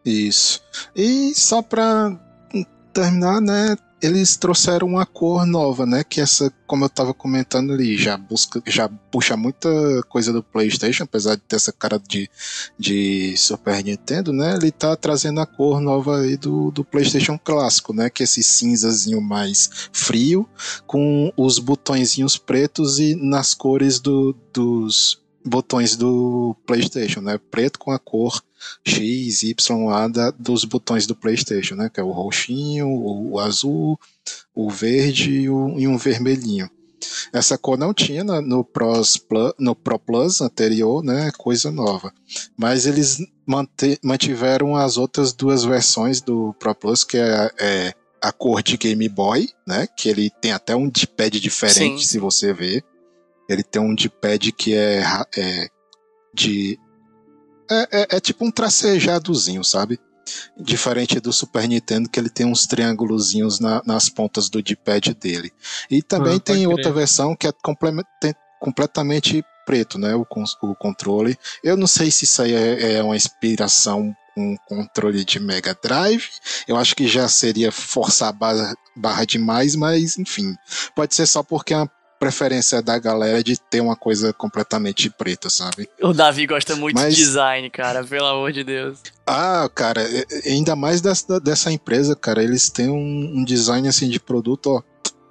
[0.05, 0.61] Isso.
[0.95, 2.17] E só pra
[2.93, 3.76] terminar, né?
[4.01, 6.03] Eles trouxeram uma cor nova, né?
[6.03, 9.67] Que essa, como eu tava comentando ali, já busca, já puxa muita
[10.07, 12.30] coisa do PlayStation, apesar de ter essa cara de,
[12.78, 14.55] de Super Nintendo, né?
[14.55, 18.09] Ele tá trazendo a cor nova aí do, do PlayStation clássico, né?
[18.09, 20.47] Que é esse cinzazinho mais frio,
[20.86, 27.39] com os botõezinhos pretos e nas cores do, dos botões do PlayStation, né?
[27.51, 28.43] Preto com a cor
[28.83, 31.89] X, Y, A da, dos botões do PlayStation, né?
[31.93, 33.99] Que é o roxinho, o, o azul,
[34.53, 36.69] o verde e, o, e, um vermelhinho.
[37.31, 41.31] Essa cor não tinha no, no, Pros Plus, no Pro Plus anterior, né?
[41.37, 42.11] Coisa nova.
[42.57, 48.31] Mas eles mante, mantiveram as outras duas versões do Pro Plus, que é, é a
[48.31, 49.87] cor de Game Boy, né?
[49.95, 52.07] Que ele tem até um D-pad diferente, Sim.
[52.07, 52.83] se você ver.
[53.47, 55.03] Ele tem um D-pad que é,
[55.37, 55.67] é
[56.33, 56.79] de.
[57.69, 59.99] É, é, é, tipo um tracejadozinho, sabe?
[60.57, 65.51] Diferente do Super Nintendo, que ele tem uns triângulozinhos na, nas pontas do D-pad dele.
[65.89, 67.53] E também ah, tem outra versão que é
[68.59, 70.15] completamente preto, né?
[70.15, 70.25] O,
[70.61, 71.37] o controle.
[71.63, 76.29] Eu não sei se isso aí é, é uma inspiração um controle de Mega Drive.
[76.67, 80.55] Eu acho que já seria forçar a barra, barra demais, mas enfim.
[80.95, 85.49] Pode ser só porque é uma preferência da galera de ter uma coisa completamente preta,
[85.49, 85.89] sabe?
[86.01, 87.15] O Davi gosta muito Mas...
[87.15, 88.99] de design, cara, pelo amor de Deus.
[89.25, 90.01] Ah, cara,
[90.45, 94.83] ainda mais dessa, dessa empresa, cara, eles têm um, um design assim de produto, ó,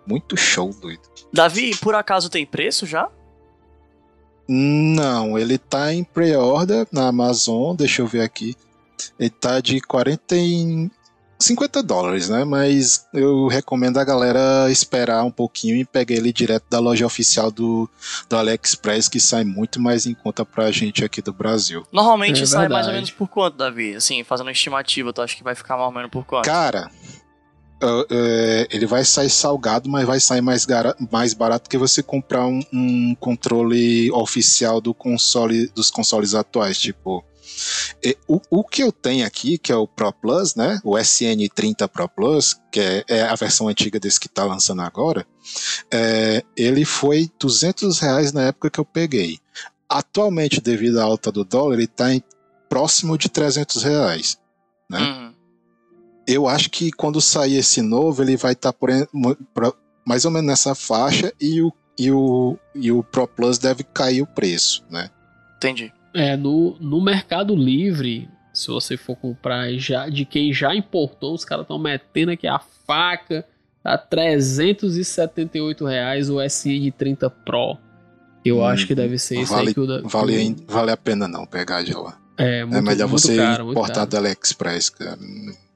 [0.06, 1.02] muito show, doido.
[1.32, 3.08] Davi, por acaso tem preço já?
[4.46, 8.54] Não, ele tá em pre-order na Amazon, deixa eu ver aqui.
[9.18, 10.36] Ele tá de 40
[11.44, 12.44] 50 dólares, né?
[12.44, 17.50] Mas eu recomendo a galera esperar um pouquinho e pegar ele direto da loja oficial
[17.50, 17.88] do,
[18.28, 21.86] do AliExpress, que sai muito mais em conta pra gente aqui do Brasil.
[21.92, 23.94] Normalmente é sai mais ou menos por quanto, Davi?
[23.94, 26.44] Assim, fazendo uma estimativa, tu acha que vai ficar mais ou menos por quanto?
[26.44, 26.90] Cara,
[27.82, 30.66] Uh, uh, ele vai sair salgado, mas vai sair mais,
[31.10, 37.22] mais barato que você comprar um, um, controle oficial do console, dos consoles atuais, tipo
[38.28, 40.80] o, o que eu tenho aqui, que é o Pro Plus, né?
[40.84, 45.26] O SN30 Pro Plus, que é, é a versão antiga desse que está lançando agora,
[45.90, 49.38] é, ele foi 200 reais na época que eu peguei.
[49.88, 52.06] Atualmente, devido à alta do dólar, ele está
[52.68, 54.38] próximo de 300 reais,
[54.90, 54.98] né?
[54.98, 55.34] Uhum.
[56.26, 58.90] eu acho que quando sair esse novo, ele vai estar tá por,
[59.54, 63.84] por, mais ou menos nessa faixa e o, e, o, e o Pro Plus deve
[63.84, 65.10] cair o preço, né?
[65.56, 65.92] Entendi.
[66.14, 71.44] É, no, no Mercado Livre, se você for comprar já de quem já importou, os
[71.44, 73.44] caras estão metendo aqui a faca
[73.82, 77.76] a 378 reais o SN30 Pro.
[78.44, 80.96] Eu hum, acho que deve ser esse vale, aí que o da, vale, vale a
[80.96, 82.18] pena não pegar de lá.
[82.36, 85.18] É, muito, é melhor muito você caro, importar da AliExpress, cara.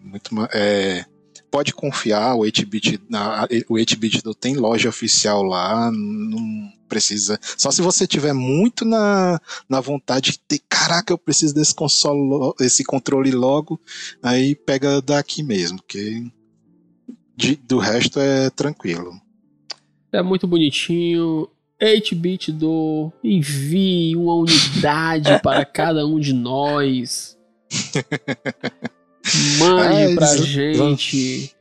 [0.00, 1.04] Muito, é,
[1.50, 3.00] pode confiar, o 8-bit,
[3.68, 7.38] o 8-bit tem loja oficial lá, não precisa.
[7.56, 12.54] Só se você tiver muito na, na vontade de ter, caraca, eu preciso desse console,
[12.60, 13.80] esse controle logo,
[14.22, 16.30] aí pega daqui mesmo, que
[17.36, 19.12] de, do resto é tranquilo.
[20.12, 21.48] É muito bonitinho.
[21.80, 27.38] 8-bit do envie uma unidade para cada um de nós.
[29.58, 31.54] Mande ah, pra gente.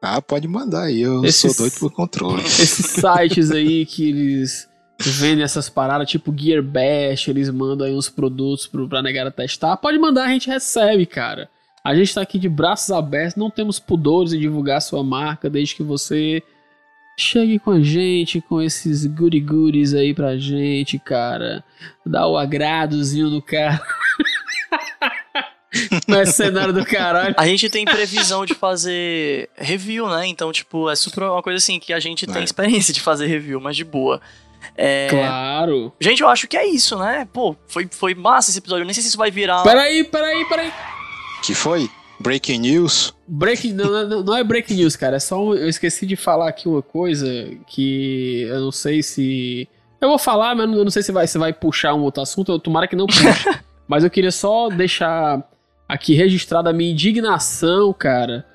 [0.00, 2.42] Ah, pode mandar aí, eu esses, sou doido por controle.
[2.44, 4.68] Esses sites aí que eles
[4.98, 9.76] vendem essas paradas, tipo Gearbest, eles mandam aí uns produtos pro, pra negar testar.
[9.76, 11.48] Pode mandar, a gente recebe, cara.
[11.84, 15.76] A gente tá aqui de braços abertos, não temos pudores em divulgar sua marca, desde
[15.76, 16.42] que você
[17.18, 21.64] chegue com a gente, com esses goody goodies aí pra gente, cara.
[22.04, 23.80] Dá o agradozinho no cara.
[26.06, 27.34] Mercenário do caralho.
[27.36, 30.26] A gente tem previsão de fazer review, né?
[30.26, 32.32] Então, tipo, é super uma coisa assim que a gente é.
[32.32, 34.20] tem experiência de fazer review, mas de boa.
[34.76, 35.08] É...
[35.10, 35.92] Claro.
[36.00, 37.26] Gente, eu acho que é isso, né?
[37.32, 38.82] Pô, foi, foi massa esse episódio.
[38.82, 39.62] Eu nem sei se isso vai virar.
[39.62, 40.72] Peraí, peraí, peraí.
[41.42, 41.90] Que foi?
[42.20, 43.14] Breaking news?
[43.26, 45.16] Breaking, não, não, não é breaking news, cara.
[45.16, 47.26] É só um, eu esqueci de falar aqui uma coisa
[47.66, 49.68] que eu não sei se.
[50.00, 52.52] Eu vou falar, mas eu não sei se vai, se vai puxar um outro assunto.
[52.52, 53.24] Eu tomara que não puxe.
[53.88, 55.42] mas eu queria só deixar
[55.92, 58.46] aqui registrada a minha indignação, cara,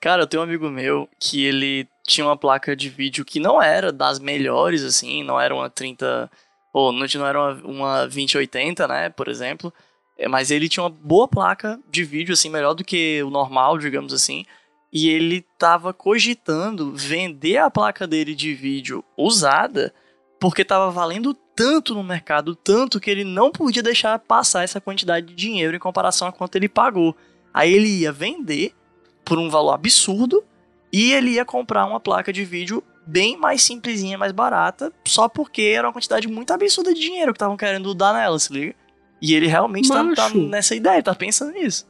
[0.00, 3.62] cara, eu tenho um amigo meu que ele tinha uma placa de vídeo que não
[3.62, 6.28] era das melhores, assim, não era uma 30.
[6.72, 9.72] Ou não, não era uma, uma 2080, né, por exemplo.
[10.16, 13.78] É, mas ele tinha uma boa placa de vídeo, assim, melhor do que o normal,
[13.78, 14.44] digamos assim
[14.92, 19.94] e ele estava cogitando vender a placa dele de vídeo usada
[20.40, 25.26] porque estava valendo tanto no mercado, tanto que ele não podia deixar passar essa quantidade
[25.26, 27.14] de dinheiro em comparação a quanto ele pagou.
[27.52, 28.74] Aí ele ia vender
[29.22, 30.42] por um valor absurdo
[30.90, 35.62] e ele ia comprar uma placa de vídeo bem mais simplesinha, mais barata, só porque
[35.62, 38.74] era uma quantidade muito absurda de dinheiro que estavam querendo dar nela, se liga?
[39.20, 41.86] E ele realmente tá, tá nessa ideia, tá pensando nisso.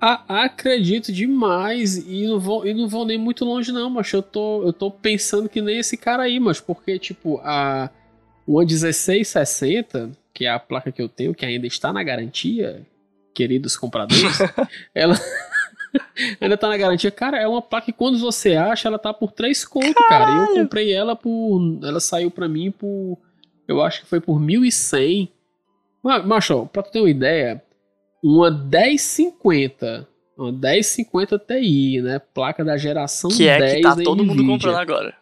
[0.00, 4.22] A, acredito demais e não vou, e não vou nem muito longe não, mas eu
[4.22, 7.90] tô, eu tô pensando que nem esse cara aí, mas porque tipo a
[8.46, 12.86] uma 1660, que é a placa que eu tenho, que ainda está na garantia,
[13.34, 14.38] queridos compradores,
[14.94, 15.18] ela
[16.40, 17.10] ainda tá na garantia.
[17.10, 20.30] Cara, é uma placa que quando você acha, ela tá por 3 conto, cara.
[20.30, 23.18] E eu comprei ela por ela saiu para mim por
[23.68, 25.30] eu acho que foi por 1100.
[26.02, 27.62] Mas, macho, pra tu ter uma ideia,
[28.22, 32.18] uma 1050, uma 1050 Ti, né?
[32.18, 35.14] Placa da geração que 10 é que tá todo mundo comprando agora.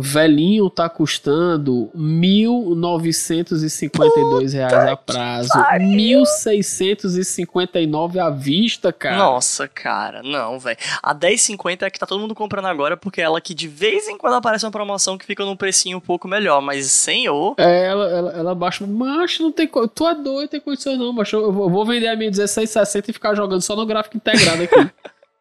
[0.00, 5.50] Velhinho tá custando 1.952 reais a prazo.
[5.54, 9.16] R$ 1.659 à vista, cara.
[9.16, 10.76] Nossa, cara, não, velho.
[11.02, 14.08] A 10,50 é que tá todo mundo comprando agora, porque é ela que de vez
[14.08, 17.54] em quando aparece uma promoção que fica num precinho um pouco melhor, mas senhor.
[17.56, 18.84] É, ela, ela, ela baixa.
[18.86, 19.70] Macho, não tem.
[19.94, 21.36] Tu é doido, tem condições não, macho.
[21.36, 24.62] Eu vou eu vou vender a minha 1660 e ficar jogando só no gráfico integrado
[24.62, 24.74] aqui.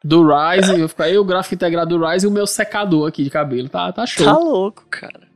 [0.03, 3.23] do Ryze, eu ficar aí o gráfico integrado do Ryze e o meu secador aqui
[3.23, 3.69] de cabelo.
[3.69, 4.25] Tá, tá show.
[4.25, 5.27] Tá louco, cara.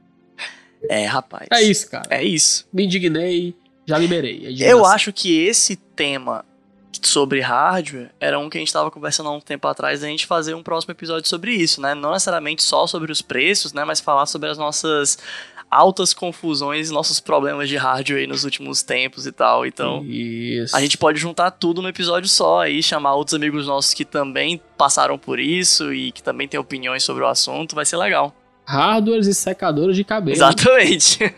[0.90, 1.48] É, rapaz.
[1.52, 2.08] É isso, cara.
[2.10, 2.68] É isso.
[2.74, 3.56] Me indignei,
[3.86, 4.48] já liberei.
[4.48, 6.46] A Eu acho que esse tema
[7.02, 10.28] sobre hardware era um que a gente estava conversando há um tempo atrás da gente
[10.28, 11.96] fazer um próximo episódio sobre isso, né?
[11.96, 13.84] Não necessariamente só sobre os preços, né?
[13.84, 15.18] Mas falar sobre as nossas
[15.72, 19.66] altas confusões, nossos problemas de hardware aí nos últimos tempos e tal.
[19.66, 20.76] Então, Isso.
[20.76, 24.62] a gente pode juntar tudo no episódio só aí, chamar outros amigos nossos que também
[24.78, 28.36] passaram por isso e que também têm opiniões sobre o assunto, vai ser legal.
[28.66, 30.36] Hardwares e secadores de cabelo.
[30.36, 31.20] Exatamente.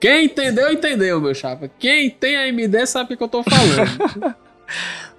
[0.00, 1.68] Quem entendeu, entendeu, meu chapa.
[1.78, 4.34] Quem tem AMD sabe o que eu tô falando.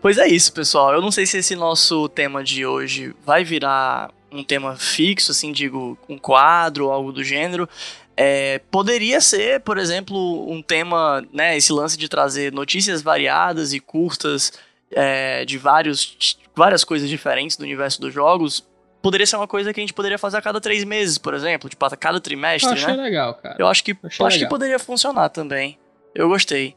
[0.01, 0.93] Pois é isso, pessoal.
[0.93, 5.51] Eu não sei se esse nosso tema de hoje vai virar um tema fixo, assim,
[5.51, 7.67] digo, um quadro ou algo do gênero.
[8.15, 13.79] É, poderia ser, por exemplo, um tema, né, esse lance de trazer notícias variadas e
[13.79, 14.51] curtas
[14.91, 18.67] é, de vários, várias coisas diferentes do universo dos jogos.
[19.01, 21.69] Poderia ser uma coisa que a gente poderia fazer a cada três meses, por exemplo,
[21.69, 23.03] tipo, a cada eu trimestre, achei né?
[23.03, 23.55] legal, cara.
[23.57, 25.79] Eu acho que, Achei acho que poderia funcionar também.
[26.13, 26.75] Eu gostei.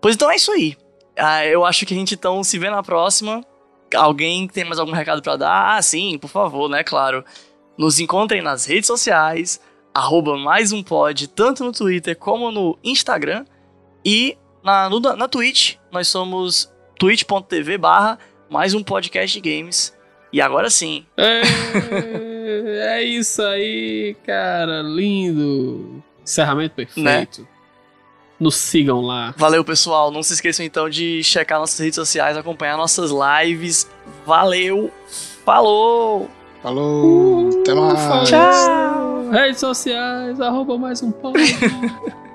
[0.00, 0.76] Pois então é isso aí.
[1.18, 3.44] Ah, eu acho que a gente então se vê na próxima.
[3.94, 5.76] Alguém tem mais algum recado pra dar?
[5.76, 6.84] Ah, sim, por favor, né?
[6.84, 7.24] Claro.
[7.78, 9.60] Nos encontrem nas redes sociais,
[9.94, 13.44] arroba mais um pod, tanto no Twitter como no Instagram.
[14.04, 18.18] E na, no- na Twitch, nós somos twitch.tv barra
[18.48, 19.96] mais um podcast de games.
[20.32, 21.40] E agora sim, É,
[22.98, 24.82] é isso aí, cara.
[24.82, 26.02] Lindo.
[26.22, 27.48] Encerramento perfeito.
[28.40, 29.34] Nos sigam lá.
[29.36, 30.10] Valeu, pessoal.
[30.10, 33.86] Não se esqueçam então de checar nossas redes sociais, acompanhar nossas lives.
[34.24, 34.90] Valeu.
[35.44, 36.28] Falou.
[36.62, 38.28] Falou, até mais.
[38.28, 39.30] Tchau.
[39.30, 41.38] Redes sociais, arroba mais um pode.